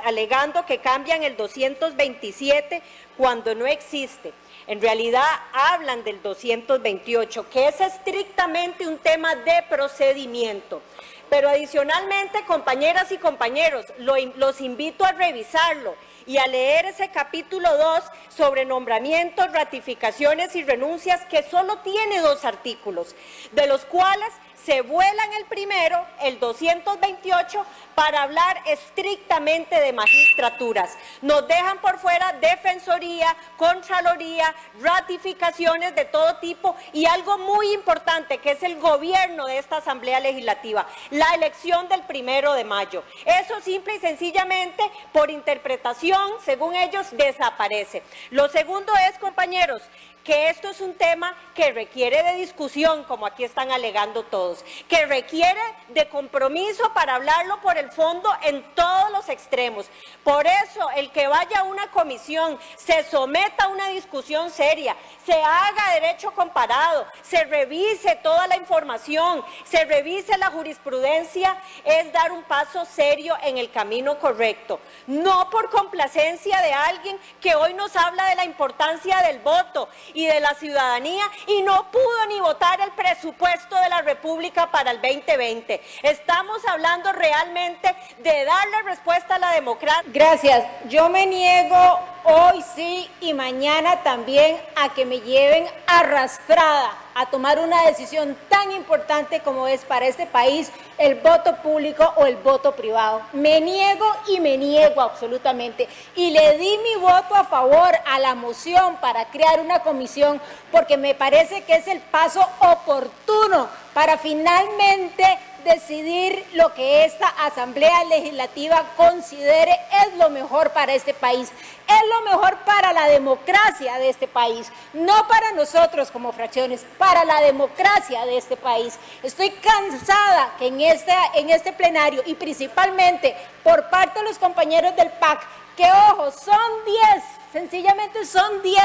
[0.04, 2.82] alegando que cambian el 227
[3.15, 4.34] cuando no existe.
[4.69, 10.84] En realidad hablan del 228, que es estrictamente un tema de procedimiento.
[11.27, 15.95] Pero adicionalmente, compañeras y compañeros, los invito a revisarlo
[16.27, 22.45] y a leer ese capítulo 2 sobre nombramientos, ratificaciones y renuncias, que solo tiene dos
[22.45, 23.15] artículos,
[23.53, 24.29] de los cuales
[24.63, 27.65] se vuelan el primero, el 228,
[27.99, 30.97] para hablar estrictamente de magistraturas.
[31.21, 38.51] Nos dejan por fuera defensoría, contraloría, ratificaciones de todo tipo y algo muy importante que
[38.51, 43.03] es el gobierno de esta Asamblea Legislativa, la elección del primero de mayo.
[43.25, 44.81] Eso simple y sencillamente
[45.12, 48.01] por interpretación, según ellos, desaparece.
[48.29, 49.81] Lo segundo es, compañeros,
[50.23, 55.05] que esto es un tema que requiere de discusión, como aquí están alegando todos, que
[55.05, 55.59] requiere
[55.89, 59.88] de compromiso para hablarlo por el fondo en todos los extremos.
[60.23, 65.34] Por eso, el que vaya a una comisión, se someta a una discusión seria, se
[65.34, 72.43] haga derecho comparado, se revise toda la información, se revise la jurisprudencia, es dar un
[72.43, 74.80] paso serio en el camino correcto.
[75.08, 80.25] No por complacencia de alguien que hoy nos habla de la importancia del voto y
[80.25, 85.02] de la ciudadanía y no pudo ni votar el presupuesto de la República para el
[85.02, 85.82] 2020.
[86.04, 87.78] Estamos hablando realmente
[88.23, 90.03] de darle respuesta a la democracia.
[90.07, 90.65] Gracias.
[90.89, 97.59] Yo me niego hoy sí y mañana también a que me lleven arrastrada a tomar
[97.59, 102.73] una decisión tan importante como es para este país el voto público o el voto
[102.73, 103.21] privado.
[103.33, 105.87] Me niego y me niego absolutamente.
[106.15, 110.97] Y le di mi voto a favor a la moción para crear una comisión porque
[110.97, 118.84] me parece que es el paso oportuno para finalmente decidir lo que esta Asamblea Legislativa
[118.95, 119.72] considere
[120.06, 121.52] es lo mejor para este país,
[121.88, 127.26] es lo mejor para la democracia de este país, no para nosotros como fracciones, para
[127.26, 128.98] la democracia de este país.
[129.24, 134.95] Estoy cansada que en este, en este plenario y principalmente por parte de los compañeros
[134.95, 135.41] del PAC,
[135.76, 138.77] que ojo, son 10 sencillamente son 10,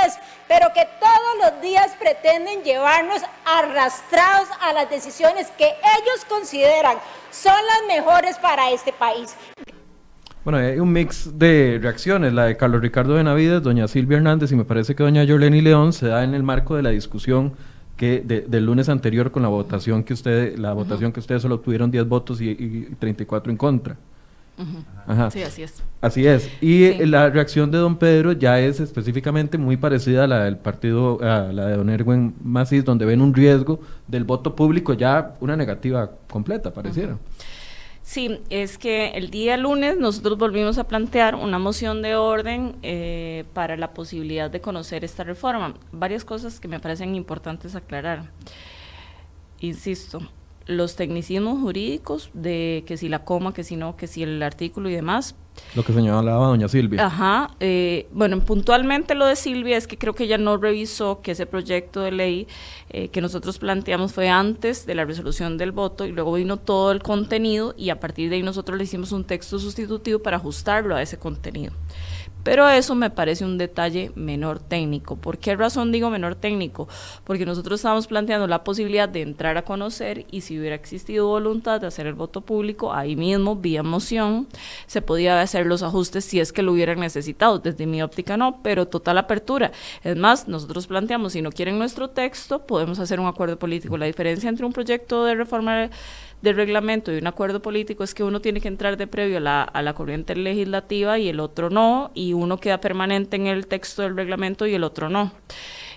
[0.49, 6.97] pero que todos los días pretenden llevarnos arrastrados a las decisiones que ellos consideran
[7.31, 9.37] son las mejores para este país.
[10.45, 14.57] Bueno, hay un mix de reacciones, la de Carlos Ricardo Benavides, doña Silvia Hernández y
[14.57, 17.55] me parece que doña Yoleni León se da en el marco de la discusión
[17.97, 21.91] que del lunes anterior con la votación que ustedes, la votación que ustedes solo obtuvieron
[21.91, 23.97] 10 votos y, y 34 en contra.
[25.31, 25.83] Sí, así es.
[26.01, 26.51] Así es.
[26.61, 31.19] Y la reacción de don Pedro ya es específicamente muy parecida a la del partido,
[31.23, 35.57] a la de don Erwin Macis, donde ven un riesgo del voto público, ya una
[35.57, 37.19] negativa completa, pareciera.
[38.03, 43.45] Sí, es que el día lunes nosotros volvimos a plantear una moción de orden eh,
[43.55, 45.75] para la posibilidad de conocer esta reforma.
[45.91, 48.31] Varias cosas que me parecen importantes aclarar.
[49.61, 50.21] Insisto,
[50.67, 54.89] los tecnicismos jurídicos de que si la coma, que si no, que si el artículo
[54.89, 55.35] y demás.
[55.77, 57.07] Lo que señalaba doña Silvia.
[57.07, 57.51] Ajá.
[57.61, 61.47] Eh, bueno, puntualmente lo de Silvia es que creo que ella no revisó que ese
[61.47, 62.49] proyecto de ley
[62.91, 66.91] eh, que nosotros planteamos fue antes de la resolución del voto y luego vino todo
[66.91, 70.97] el contenido y a partir de ahí nosotros le hicimos un texto sustitutivo para ajustarlo
[70.97, 71.73] a ese contenido.
[72.45, 75.17] Pero eso me parece un detalle menor técnico.
[75.17, 76.89] ¿Por qué razón digo menor técnico?
[77.25, 81.81] Porque nosotros estábamos planteando la posibilidad de entrar a conocer y si hubiera existido voluntad
[81.81, 84.47] de hacer el voto público, ahí mismo, vía moción,
[84.87, 87.59] se podía hacer los ajustes si es que lo hubieran necesitado.
[87.59, 89.73] Desde mi óptica no, pero total apertura.
[90.03, 93.97] Es más, nosotros planteamos, si no quieren nuestro texto, podemos hacer un acuerdo político.
[93.97, 95.89] La diferencia entre un proyecto de reforma
[96.45, 99.41] del reglamento y un acuerdo político es que uno tiene que entrar de previo a
[99.41, 103.67] la, a la corriente legislativa y el otro no, y uno queda permanente en el
[103.67, 105.33] texto del reglamento y el otro no.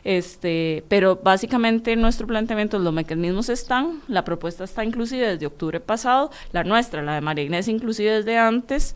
[0.03, 6.31] Este, pero básicamente nuestro planteamiento, los mecanismos están, la propuesta está inclusive desde octubre pasado,
[6.53, 8.95] la nuestra, la de María Inés inclusive desde antes,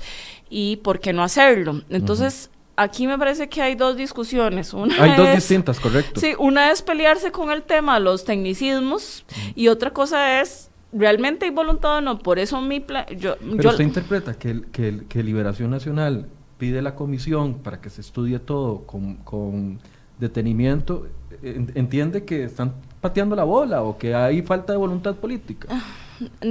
[0.49, 1.81] y ¿por qué no hacerlo?
[1.89, 4.73] Entonces, aquí me parece que hay dos discusiones.
[4.73, 6.19] Una hay dos distintas, correcto.
[6.19, 11.45] Sí, una es pelearse con el tema de los tecnicismos y otra cosa es realmente
[11.45, 13.06] hay voluntad o no, por eso mi plan...
[13.17, 16.27] Yo, Pero usted interpreta que, que, que, Liberación Nacional
[16.58, 19.80] pide la comisión para que se estudie todo con, con
[20.19, 21.08] detenimiento,
[21.41, 25.67] entiende que están pateando la bola o que hay falta de voluntad política.
[25.71, 25.82] Ah,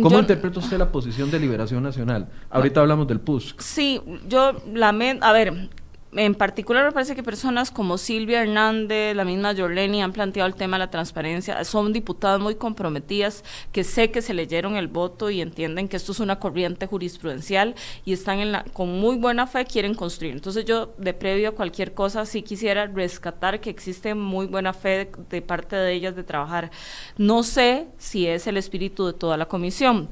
[0.03, 2.29] ¿Cómo interpreta usted la posición de Liberación Nacional?
[2.51, 3.61] Ahorita hablamos del PUSC.
[3.61, 5.71] Sí, yo lamento, a ver,
[6.13, 10.57] en particular me parece que personas como Silvia Hernández, la misma Jorleni han planteado el
[10.57, 15.31] tema de la transparencia, son diputadas muy comprometidas que sé que se leyeron el voto
[15.31, 19.47] y entienden que esto es una corriente jurisprudencial y están en la, con muy buena
[19.47, 20.33] fe quieren construir.
[20.33, 24.89] Entonces yo de previo a cualquier cosa sí quisiera rescatar que existe muy buena fe
[24.89, 26.71] de, de parte de ellas de trabajar.
[27.19, 30.09] No sé si es el espíritu de toda la comisión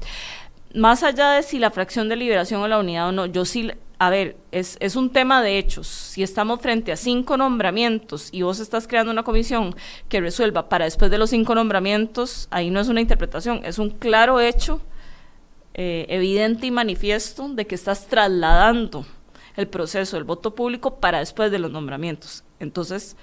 [0.75, 3.71] más allá de si la fracción de liberación o la unidad o no, yo sí
[4.01, 5.87] a ver, es, es, un tema de hechos.
[5.87, 9.75] Si estamos frente a cinco nombramientos y vos estás creando una comisión
[10.07, 13.89] que resuelva para después de los cinco nombramientos, ahí no es una interpretación, es un
[13.89, 14.79] claro hecho,
[15.73, 19.05] eh, evidente y manifiesto de que estás trasladando
[19.57, 22.45] el proceso del voto público para después de los nombramientos.
[22.61, 23.17] Entonces,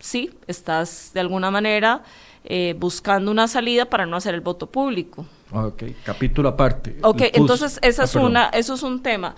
[0.00, 2.02] sí, estás de alguna manera
[2.44, 5.26] eh, buscando una salida para no hacer el voto público.
[5.52, 6.96] Ok, capítulo aparte.
[7.02, 9.34] Ok, entonces esa es ah, una, eso es un tema.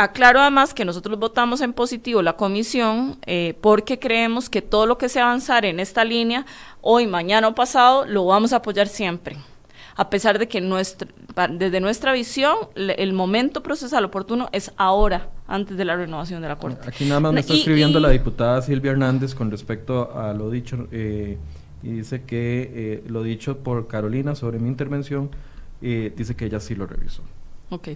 [0.00, 4.96] Aclaro además que nosotros votamos en positivo la comisión eh, porque creemos que todo lo
[4.96, 6.46] que se avanzar en esta línea,
[6.80, 9.36] hoy, mañana o pasado, lo vamos a apoyar siempre.
[9.96, 11.06] A pesar de que nuestra,
[11.50, 16.56] desde nuestra visión, el momento procesal oportuno es ahora, antes de la renovación de la
[16.56, 16.88] Corte.
[16.88, 20.88] Aquí nada más me está escribiendo la diputada Silvia Hernández con respecto a lo dicho,
[20.92, 21.36] eh,
[21.82, 25.30] y dice que eh, lo dicho por Carolina sobre mi intervención,
[25.82, 27.22] dice que ella sí lo revisó.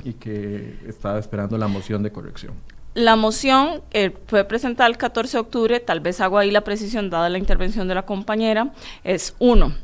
[0.04, 2.54] Y que estaba esperando la moción de corrección.
[2.94, 7.10] La moción que fue presentada el 14 de octubre, tal vez hago ahí la precisión
[7.10, 9.74] dada la intervención de la compañera, es uno.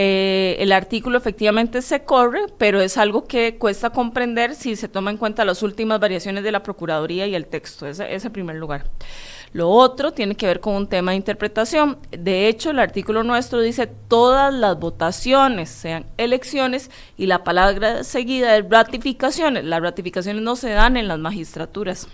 [0.00, 5.10] Eh, el artículo efectivamente se corre, pero es algo que cuesta comprender si se toma
[5.10, 8.56] en cuenta las últimas variaciones de la Procuraduría y el texto, ese es el primer
[8.56, 8.84] lugar.
[9.52, 11.98] Lo otro tiene que ver con un tema de interpretación.
[12.10, 18.56] De hecho, el artículo nuestro dice todas las votaciones, sean elecciones, y la palabra seguida
[18.56, 19.64] es ratificaciones.
[19.64, 22.08] Las ratificaciones no se dan en las magistraturas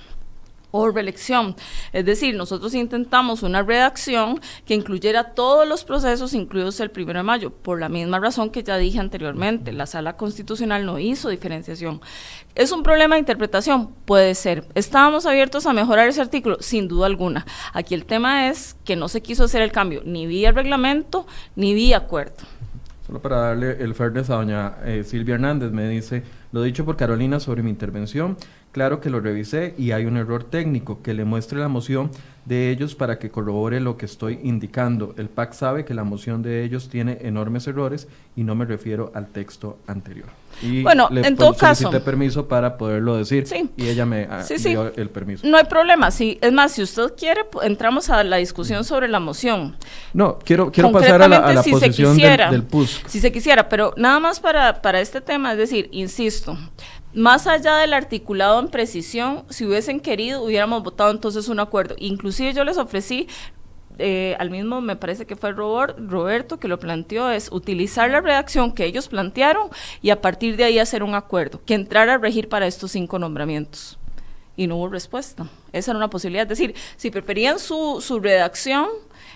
[0.76, 1.54] o reelección.
[1.92, 7.22] Es decir, nosotros intentamos una redacción que incluyera todos los procesos incluidos el primero de
[7.22, 12.00] mayo, por la misma razón que ya dije anteriormente, la sala constitucional no hizo diferenciación.
[12.56, 13.94] ¿Es un problema de interpretación?
[14.04, 14.66] Puede ser.
[14.74, 16.56] ¿Estábamos abiertos a mejorar ese artículo?
[16.58, 17.46] Sin duda alguna.
[17.72, 21.72] Aquí el tema es que no se quiso hacer el cambio ni vía reglamento ni
[21.72, 22.42] vía acuerdo.
[23.06, 26.24] Solo para darle el fairness a doña eh, Silvia Hernández, me dice,
[26.54, 28.36] lo dicho por Carolina sobre mi intervención,
[28.74, 32.10] Claro que lo revisé y hay un error técnico que le muestre la moción
[32.44, 35.14] de ellos para que corrobore lo que estoy indicando.
[35.16, 39.12] El PAC sabe que la moción de ellos tiene enormes errores y no me refiero
[39.14, 40.43] al texto anterior.
[40.62, 41.90] Y bueno, en todo caso.
[42.04, 43.44] permiso para poderlo decir
[43.76, 45.46] y ella me ah, dio el permiso.
[45.46, 46.10] No hay problema.
[46.10, 49.76] Sí, es más, si usted quiere, entramos a la discusión sobre la moción.
[50.12, 53.06] No, quiero, quiero pasar a la, posición del, del PUSC.
[53.06, 56.56] Si se quisiera, pero nada más para, para este tema, es decir, insisto,
[57.14, 61.94] más allá del articulado en precisión, si hubiesen querido, hubiéramos votado entonces un acuerdo.
[61.98, 63.28] Inclusive yo les ofrecí
[63.98, 68.72] eh, al mismo me parece que fue Roberto que lo planteó, es utilizar la redacción
[68.72, 69.68] que ellos plantearon
[70.02, 73.18] y a partir de ahí hacer un acuerdo, que entrara a regir para estos cinco
[73.18, 73.98] nombramientos.
[74.56, 75.48] Y no hubo respuesta.
[75.72, 76.44] Esa era una posibilidad.
[76.44, 78.86] Es decir, si preferían su, su redacción,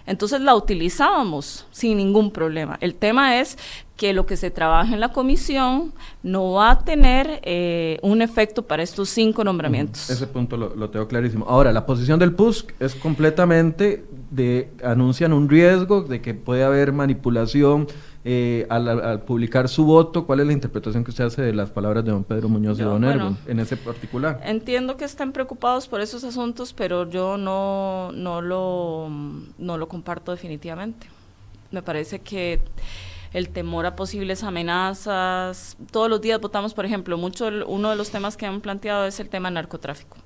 [0.06, 2.78] entonces la utilizábamos sin ningún problema.
[2.80, 3.58] El tema es
[3.98, 5.92] que lo que se trabaja en la comisión
[6.22, 10.08] no va a tener eh, un efecto para estos cinco nombramientos.
[10.08, 11.44] Ese punto lo, tengo clarísimo.
[11.48, 16.92] Ahora, la posición del PUSC es completamente de, anuncian un riesgo de que puede haber
[16.92, 17.86] manipulación
[18.24, 20.26] eh, al, publicar su voto.
[20.26, 22.82] ¿Cuál es la interpretación que usted hace de las palabras de don Pedro Muñoz y
[22.82, 24.40] don Erwin en ese particular?
[24.44, 29.08] Entiendo que están preocupados por esos asuntos, pero yo no, no, lo,
[29.58, 31.06] no lo comparto definitivamente.
[31.70, 32.60] Me parece que
[33.32, 35.76] el temor a posibles amenazas.
[35.90, 39.20] Todos los días votamos, por ejemplo, mucho uno de los temas que han planteado es
[39.20, 40.16] el tema narcotráfico.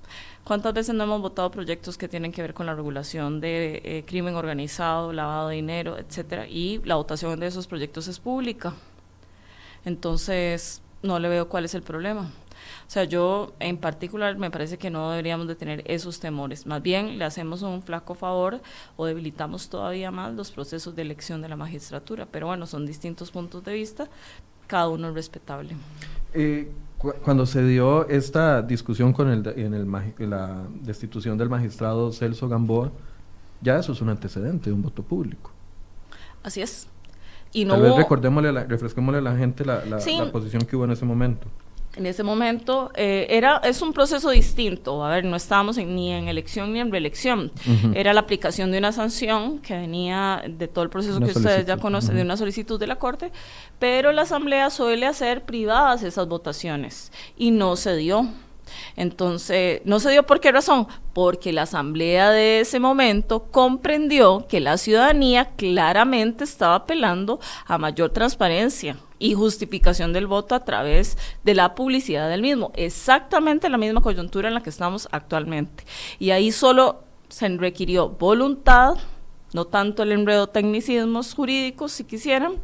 [0.45, 4.05] ¿Cuántas veces no hemos votado proyectos que tienen que ver con la regulación de eh,
[4.05, 6.49] crimen organizado, lavado de dinero, etcétera?
[6.49, 8.75] Y la votación de esos proyectos es pública.
[9.85, 12.23] Entonces, no le veo cuál es el problema.
[12.87, 16.67] O sea, yo en particular me parece que no deberíamos de tener esos temores.
[16.67, 18.61] Más bien le hacemos un flaco favor
[18.97, 22.27] o debilitamos todavía más los procesos de elección de la magistratura.
[22.31, 24.09] Pero bueno, son distintos puntos de vista,
[24.67, 25.75] cada uno es respetable.
[26.35, 26.71] Eh,
[27.25, 32.93] cuando se dio esta discusión con el, en el, la destitución del magistrado Celso Gamboa,
[33.61, 35.51] ya eso es un antecedente de un voto público.
[36.43, 36.89] Así es.
[37.53, 39.99] Y no Tal vez recordémosle, la, refresquémosle a la gente la, la
[40.33, 41.47] posición que hubo en ese momento
[41.97, 45.05] en ese momento eh, era es un proceso distinto.
[45.05, 47.53] A ver, no estábamos ni en elección ni en reelección.
[47.95, 51.77] Era la aplicación de una sanción que venía de todo el proceso que ustedes ya
[51.77, 53.31] conocen, de una solicitud de la Corte,
[53.79, 58.29] pero la Asamblea suele hacer privadas esas votaciones y no se dio.
[58.97, 60.87] Entonces, ¿no se dio por qué razón?
[61.13, 68.11] Porque la asamblea de ese momento comprendió que la ciudadanía claramente estaba apelando a mayor
[68.11, 72.73] transparencia y justificación del voto a través de la publicidad del mismo.
[72.75, 75.85] Exactamente la misma coyuntura en la que estamos actualmente.
[76.19, 78.95] Y ahí solo se requirió voluntad,
[79.53, 82.55] no tanto el enredo tecnicismos jurídicos, si quisieran,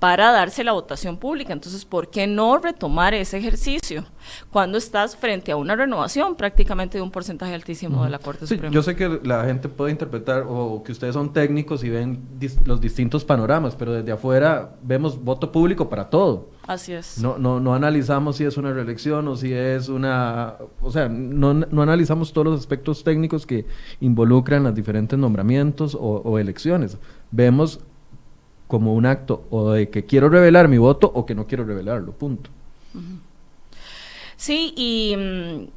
[0.00, 1.52] para darse la votación pública.
[1.52, 4.04] Entonces, ¿por qué no retomar ese ejercicio
[4.50, 8.72] cuando estás frente a una renovación prácticamente de un porcentaje altísimo de la Corte Suprema?
[8.72, 12.18] Yo sé que la gente puede interpretar o que ustedes son técnicos y ven
[12.64, 16.48] los distintos panoramas, pero desde afuera vemos voto público para todo.
[16.66, 17.18] Así es.
[17.18, 20.54] No, no, no analizamos si es una reelección o si es una...
[20.80, 23.66] O sea, no, no analizamos todos los aspectos técnicos que
[24.00, 26.96] involucran los diferentes nombramientos o, o elecciones.
[27.32, 27.80] Vemos
[28.70, 32.12] como un acto o de que quiero revelar mi voto o que no quiero revelarlo,
[32.12, 32.48] punto.
[34.36, 35.68] Sí, y mm,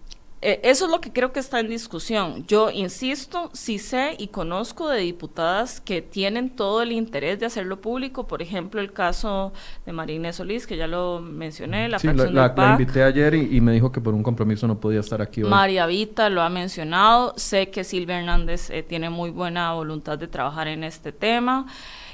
[0.43, 2.45] e, eso es lo que creo que está en discusión.
[2.47, 7.81] Yo insisto, sí sé y conozco de diputadas que tienen todo el interés de hacerlo
[7.81, 9.53] público, por ejemplo, el caso
[9.87, 13.71] de Marina Solís, que ya lo mencioné, la sí, la, la, invité ayer y, me
[13.71, 15.49] dijo que por un compromiso no podía estar aquí hoy.
[15.49, 20.27] María Vita lo ha mencionado, sé que Silvia Hernández eh, tiene muy buena voluntad de
[20.27, 21.65] trabajar en este tema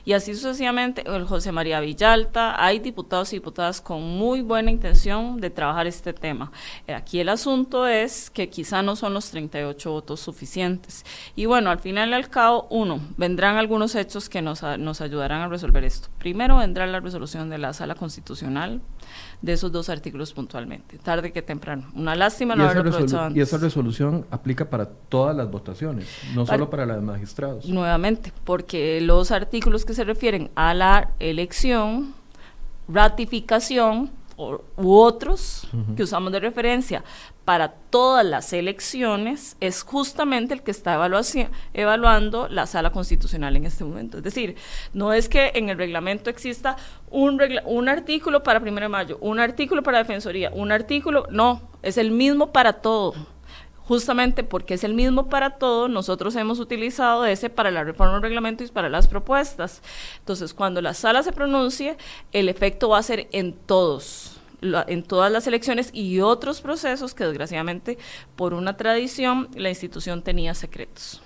[0.09, 5.39] y así sucesivamente, el José María Villalta, hay diputados y diputadas con muy buena intención
[5.39, 6.51] de trabajar este tema.
[6.87, 11.05] Eh, aquí el asunto es que quizá no son los 38 votos suficientes.
[11.35, 15.41] Y bueno, al final y al cabo, uno, vendrán algunos hechos que nos, nos ayudarán
[15.41, 16.07] a resolver esto.
[16.17, 18.81] Primero vendrá la resolución de la Sala Constitucional
[19.41, 21.89] de esos dos artículos puntualmente, tarde que temprano.
[21.93, 23.37] Una lástima no haberlo aprovechado antes.
[23.37, 27.65] Y esa resolución aplica para todas las votaciones, no solo para las magistrados.
[27.65, 32.13] Nuevamente, porque los artículos que se refieren a la elección,
[32.87, 37.03] ratificación u otros que usamos de referencia
[37.43, 40.93] para todas las elecciones es justamente el que está
[41.73, 44.19] evaluando la sala constitucional en este momento.
[44.19, 44.55] Es decir,
[44.93, 46.77] no es que en el reglamento exista
[47.09, 51.97] un, un artículo para primero de mayo, un artículo para defensoría, un artículo, no, es
[51.97, 53.15] el mismo para todo
[53.89, 58.21] justamente porque es el mismo para todo, nosotros hemos utilizado ese para la reforma del
[58.21, 59.81] reglamento y para las propuestas.
[60.19, 61.97] Entonces, cuando la sala se pronuncie,
[62.31, 67.23] el efecto va a ser en todos en todas las elecciones y otros procesos que
[67.23, 67.97] desgraciadamente
[68.35, 71.21] por una tradición la institución tenía secretos.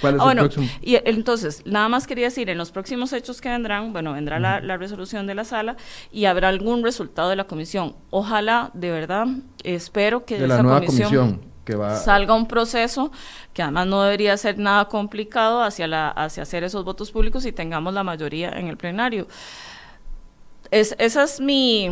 [0.00, 0.66] ¿Cuál es el próximo?
[0.80, 4.76] Y entonces, nada más quería decir, en los próximos hechos que vendrán, bueno, vendrá la,
[4.76, 5.76] resolución de la sala
[6.12, 7.96] y habrá algún resultado de la comisión.
[8.10, 9.26] Ojalá, de verdad,
[9.64, 11.96] espero que de, esa comisión, que va...
[11.96, 13.10] salga un proceso
[13.52, 17.52] que además no debería ser nada complicado hacia, la, hacia hacer esos votos públicos y
[17.52, 19.26] tengamos la mayoría en el plenario.
[20.70, 21.90] Es, esa es mi,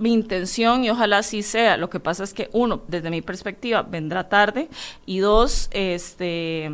[0.00, 1.76] mi intención y ojalá así sea.
[1.76, 4.68] Lo que pasa es que, uno, desde mi perspectiva, vendrá tarde
[5.06, 6.70] y dos, este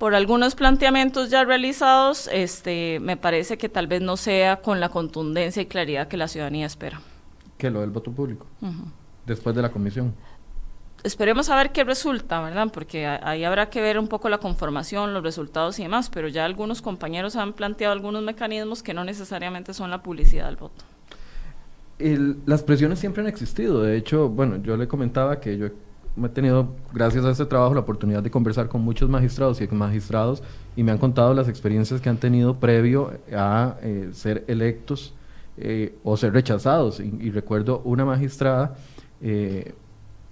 [0.00, 4.88] por algunos planteamientos ya realizados, este, me parece que tal vez no sea con la
[4.88, 7.02] contundencia y claridad que la ciudadanía espera.
[7.58, 7.68] ¿Qué?
[7.68, 8.46] Lo del voto público.
[9.26, 10.14] Después de la comisión.
[11.02, 12.68] Esperemos a ver qué resulta, ¿verdad?
[12.72, 16.46] Porque ahí habrá que ver un poco la conformación, los resultados y demás, pero ya
[16.46, 20.82] algunos compañeros han planteado algunos mecanismos que no necesariamente son la publicidad del voto.
[22.46, 23.82] Las presiones siempre han existido.
[23.82, 27.80] De hecho, bueno, yo le comentaba que yo he tenido, gracias a este trabajo, la
[27.80, 30.42] oportunidad de conversar con muchos magistrados y magistrados
[30.76, 35.14] y me han contado las experiencias que han tenido previo a eh, ser electos
[35.56, 37.00] eh, o ser rechazados.
[37.00, 38.74] Y, recuerdo una magistrada
[39.20, 39.74] eh,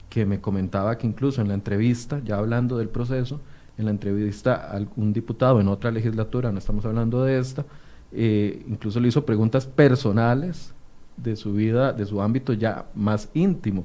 [0.09, 3.41] que me comentaba que incluso en la entrevista, ya hablando del proceso,
[3.77, 7.65] en la entrevista a algún diputado en otra legislatura, no estamos hablando de esta,
[8.11, 10.75] incluso le hizo preguntas personales
[11.19, 13.85] de su vida, de su ámbito ya más íntimo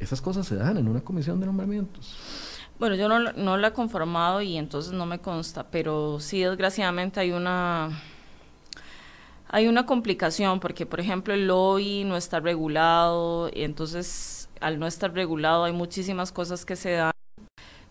[0.00, 2.14] esas cosas se dan en una comisión de nombramientos.
[2.78, 7.32] Bueno, yo no, la he conformado y entonces no me consta, pero sí, desgraciadamente hay
[7.32, 7.90] una
[9.50, 14.86] hay una complicación porque, por ejemplo, el lobby no está regulado, y entonces al no
[14.86, 17.12] estar regulado hay muchísimas cosas que se dan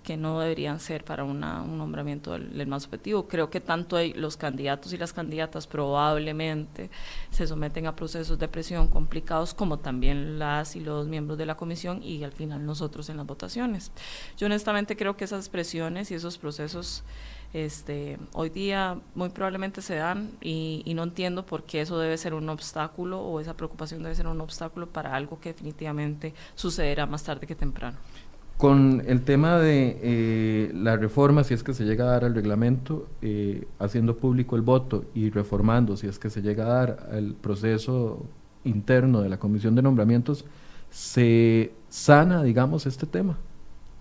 [0.08, 3.28] que no deberían ser para un nombramiento del, más objetivo.
[3.28, 6.90] Creo que tanto los candidatos y las candidatas probablemente
[7.30, 11.58] se someten a procesos de presión complicados como también las y los miembros de la
[11.58, 13.92] comisión y al final nosotros en las votaciones.
[14.38, 17.04] Yo honestamente creo que esas presiones y esos procesos
[17.52, 22.18] este, hoy día muy probablemente se dan y, y, no entiendo por qué eso debe
[22.18, 27.06] ser un obstáculo o esa preocupación debe ser un obstáculo para algo que definitivamente sucederá
[27.06, 27.98] más tarde que temprano.
[28.58, 32.34] Con el tema de eh, la reforma, si es que se llega a dar al
[32.34, 37.10] reglamento, eh, haciendo público el voto y reformando, si es que se llega a dar
[37.12, 38.26] el proceso
[38.64, 40.44] interno de la comisión de nombramientos,
[40.90, 43.38] se sana, digamos, este tema.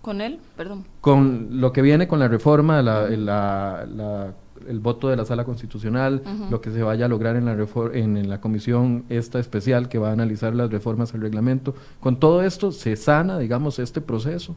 [0.01, 0.39] ¿Con él?
[0.55, 0.85] Perdón.
[1.01, 4.33] Con lo que viene con la reforma, la, la
[4.67, 8.29] el voto de la sala constitucional, lo que se vaya a lograr en la, en,
[8.29, 11.75] la comisión esta especial que va a analizar las reformas al reglamento.
[11.99, 14.55] Con todo esto se sana, digamos, este proceso.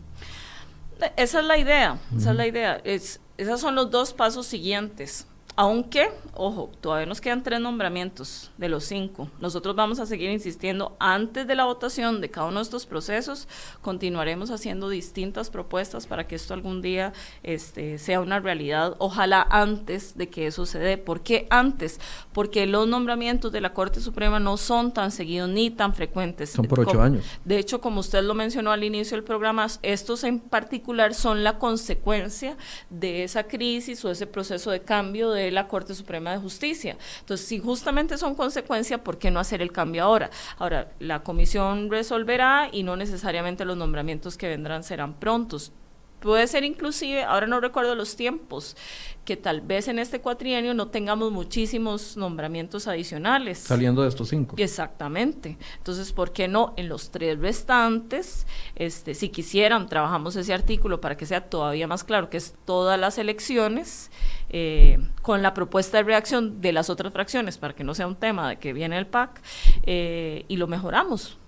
[1.16, 2.80] Esa es la idea, esa es la idea.
[2.84, 5.26] Es, esos son los dos pasos siguientes.
[5.60, 9.28] Aunque, ojo, todavía nos quedan tres nombramientos de los cinco.
[9.40, 13.46] Nosotros vamos a seguir insistiendo antes de la votación de cada uno de estos procesos.
[13.82, 18.96] Continuaremos haciendo distintas propuestas para que esto algún día este, sea una realidad.
[19.00, 20.96] Ojalá antes de que eso se dé.
[20.96, 22.00] ¿Por qué antes?
[22.32, 26.52] Porque los nombramientos de la Corte Suprema no son tan seguidos ni tan frecuentes.
[26.52, 27.22] Son por ocho años.
[27.44, 31.58] De hecho, como usted lo mencionó al inicio del programa, estos en particular son la
[31.58, 32.56] consecuencia
[32.88, 36.96] de esa crisis o ese proceso de cambio de la Corte Suprema de Justicia.
[37.20, 40.30] Entonces, si justamente son consecuencia, ¿por qué no hacer el cambio ahora?
[40.58, 45.72] Ahora, la comisión resolverá y no necesariamente los nombramientos que vendrán serán prontos.
[46.20, 48.76] Puede ser inclusive, ahora no recuerdo los tiempos,
[49.24, 53.58] que tal vez en este cuatrienio no tengamos muchísimos nombramientos adicionales.
[53.58, 54.56] Saliendo de estos cinco.
[54.58, 55.56] Exactamente.
[55.78, 58.46] Entonces, ¿por qué no en los tres restantes,
[58.76, 63.00] este, si quisieran, trabajamos ese artículo para que sea todavía más claro, que es todas
[63.00, 64.10] las elecciones,
[64.50, 68.16] eh, con la propuesta de reacción de las otras fracciones, para que no sea un
[68.16, 69.40] tema de que viene el PAC,
[69.84, 71.39] eh, y lo mejoramos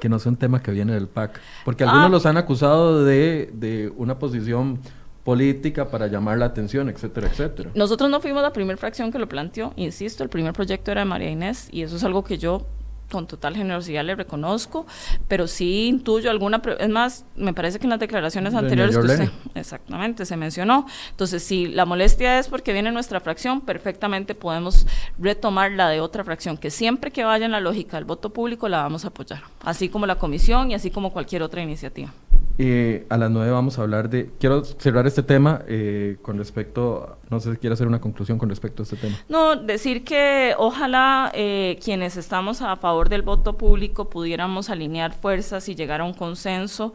[0.00, 1.40] que no sea un tema que viene del PAC.
[1.64, 2.10] Porque algunos ah.
[2.10, 4.80] los han acusado de, de una posición
[5.24, 7.70] política para llamar la atención, etcétera, etcétera.
[7.74, 11.06] Nosotros no fuimos la primera fracción que lo planteó, insisto, el primer proyecto era de
[11.06, 12.66] María Inés y eso es algo que yo
[13.10, 14.86] con total generosidad le reconozco,
[15.28, 19.30] pero sí intuyo alguna, es más, me parece que en las declaraciones anteriores que usted,
[19.54, 20.86] exactamente, se mencionó.
[21.10, 24.86] Entonces, si la molestia es porque viene nuestra fracción, perfectamente podemos
[25.18, 28.68] retomar la de otra fracción, que siempre que vaya en la lógica del voto público
[28.68, 32.12] la vamos a apoyar, así como la comisión y así como cualquier otra iniciativa.
[32.56, 34.30] Eh, a las nueve vamos a hablar de...
[34.38, 37.18] Quiero cerrar este tema eh, con respecto...
[37.30, 39.16] No sé si quiere hacer una conclusión con respecto a este tema.
[39.28, 45.68] No, decir que ojalá eh, quienes estamos a favor del voto público pudiéramos alinear fuerzas
[45.68, 46.94] y llegar a un consenso,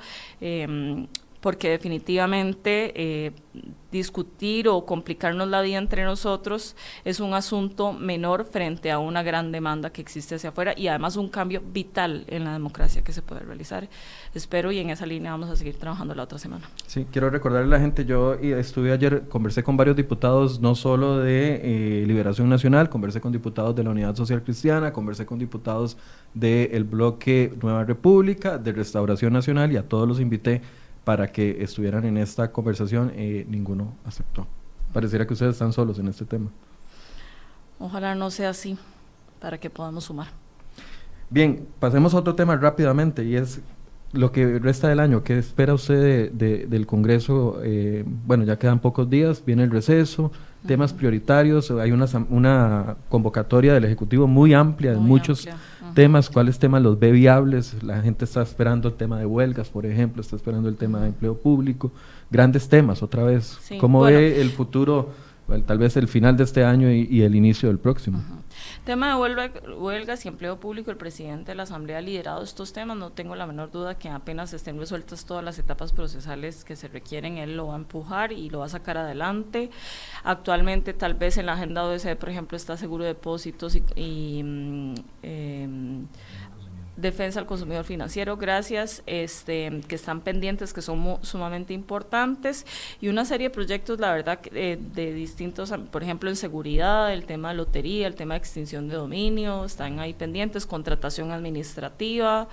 [1.42, 3.34] porque definitivamente
[3.92, 6.76] discutir o complicarnos la vida entre nosotros
[7.06, 11.18] es un asunto menor frente a una gran demanda que existe hacia afuera y además
[11.18, 13.90] un cambio vital en la democracia que se puede realizar.
[14.36, 16.70] Espero y en esa línea vamos a seguir trabajando la otra semana.
[16.86, 21.18] Sí, quiero recordarle a la gente, yo estuve ayer, conversé con varios diputados, no solo
[21.20, 25.98] de eh, Liberación Nacional, conversé con diputados de la Unidad Social Cristiana, conversé con diputados
[26.34, 30.62] del bloque Nueva República, de Restauración Nacional y a todos los invité
[31.04, 34.48] para que estuvieran en esta conversación, eh, ninguno aceptó.
[34.94, 36.50] Pareciera que ustedes están solos en este tema.
[37.80, 38.78] Ojalá no sea así,
[39.40, 40.28] para que podamos sumar.
[41.30, 43.62] Bien, pasemos a otro tema rápidamente y es
[44.12, 47.60] lo que resta del año, ¿qué espera usted del Congreso?
[47.64, 50.32] Eh, bueno, ya quedan pocos días, viene el receso,
[50.66, 55.48] temas prioritarios, hay una, una convocatoria del Ejecutivo muy amplia de muchos
[55.94, 59.86] temas, cuáles temas los ve viables, la gente está esperando el tema de huelgas, por
[59.86, 61.92] ejemplo, está esperando el tema de empleo público,
[62.30, 63.58] grandes temas otra vez.
[63.80, 65.10] ¿Cómo ve el futuro,
[65.66, 68.22] tal vez el final de este año y, el inicio del próximo?
[68.86, 72.98] Tema de huelgas y empleo público, el presidente de la Asamblea ha liderado estos temas,
[72.98, 76.88] no tengo la menor duda que apenas estén resueltas todas las etapas procesales que se
[76.88, 79.70] requieren, él lo va a empujar y lo va a sacar adelante.
[80.24, 84.94] Actualmente tal vez en la agenda OEC, por ejemplo, está seguro de depósitos y, mm,
[85.24, 86.08] em,
[87.02, 92.66] defensa al consumidor financiero, gracias, este, que están pendientes, que son sumamente importantes,
[93.02, 97.26] y una serie de proyectos, la verdad, eh, de distintos, por ejemplo, en seguridad, el
[97.26, 102.48] tema de lotería, el tema de extinción de dominio, están ahí pendientes, contratación administrativa,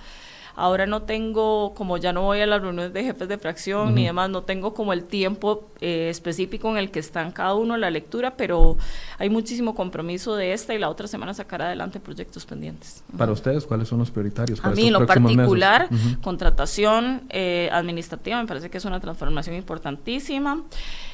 [0.59, 4.05] Ahora no tengo, como ya no voy a las reuniones de jefes de fracción ni
[4.05, 7.91] demás, no tengo como el tiempo eh, específico en el que están cada uno la
[7.91, 8.75] lectura, pero
[9.19, 13.03] hay muchísimo compromiso de esta y la otra semana sacar adelante proyectos pendientes.
[13.15, 14.59] Para ustedes, ¿cuáles son los prioritarios?
[14.65, 15.89] a mí, en lo particular,
[16.23, 20.63] contratación eh, administrativa, me parece que es una transformación importantísima.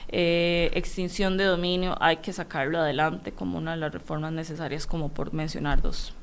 [0.08, 5.10] Eh, extinción de dominio, hay que sacarlo adelante como una de las reformas necesarias, como
[5.10, 6.14] por mencionar dos.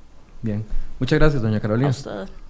[0.43, 0.65] Bien,
[1.01, 1.91] muchas gracias, doña Carolina.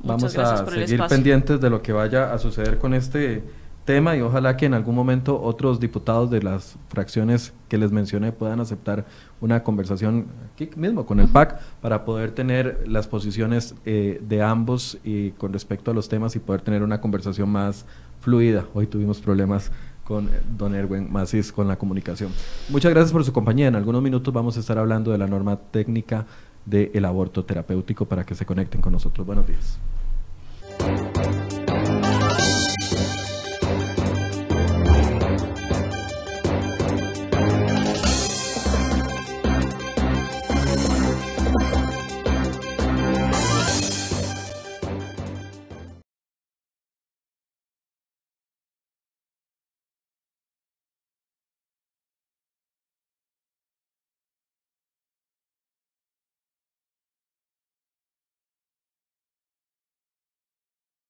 [0.00, 3.42] Vamos a seguir pendientes de lo que vaya a suceder con este
[3.84, 8.30] tema y ojalá que en algún momento otros diputados de las fracciones que les mencioné
[8.30, 9.06] puedan aceptar
[9.40, 14.98] una conversación aquí mismo con el PAC para poder tener las posiciones eh, de ambos
[15.02, 17.86] y con respecto a los temas y poder tener una conversación más
[18.20, 18.66] fluida.
[18.74, 19.72] Hoy tuvimos problemas
[20.04, 20.28] con
[20.58, 22.32] don Erwin Macis con la comunicación.
[22.68, 23.68] Muchas gracias por su compañía.
[23.68, 26.26] En algunos minutos vamos a estar hablando de la norma técnica
[26.66, 29.26] del aborto terapéutico para que se conecten con nosotros.
[29.26, 29.78] Buenos días.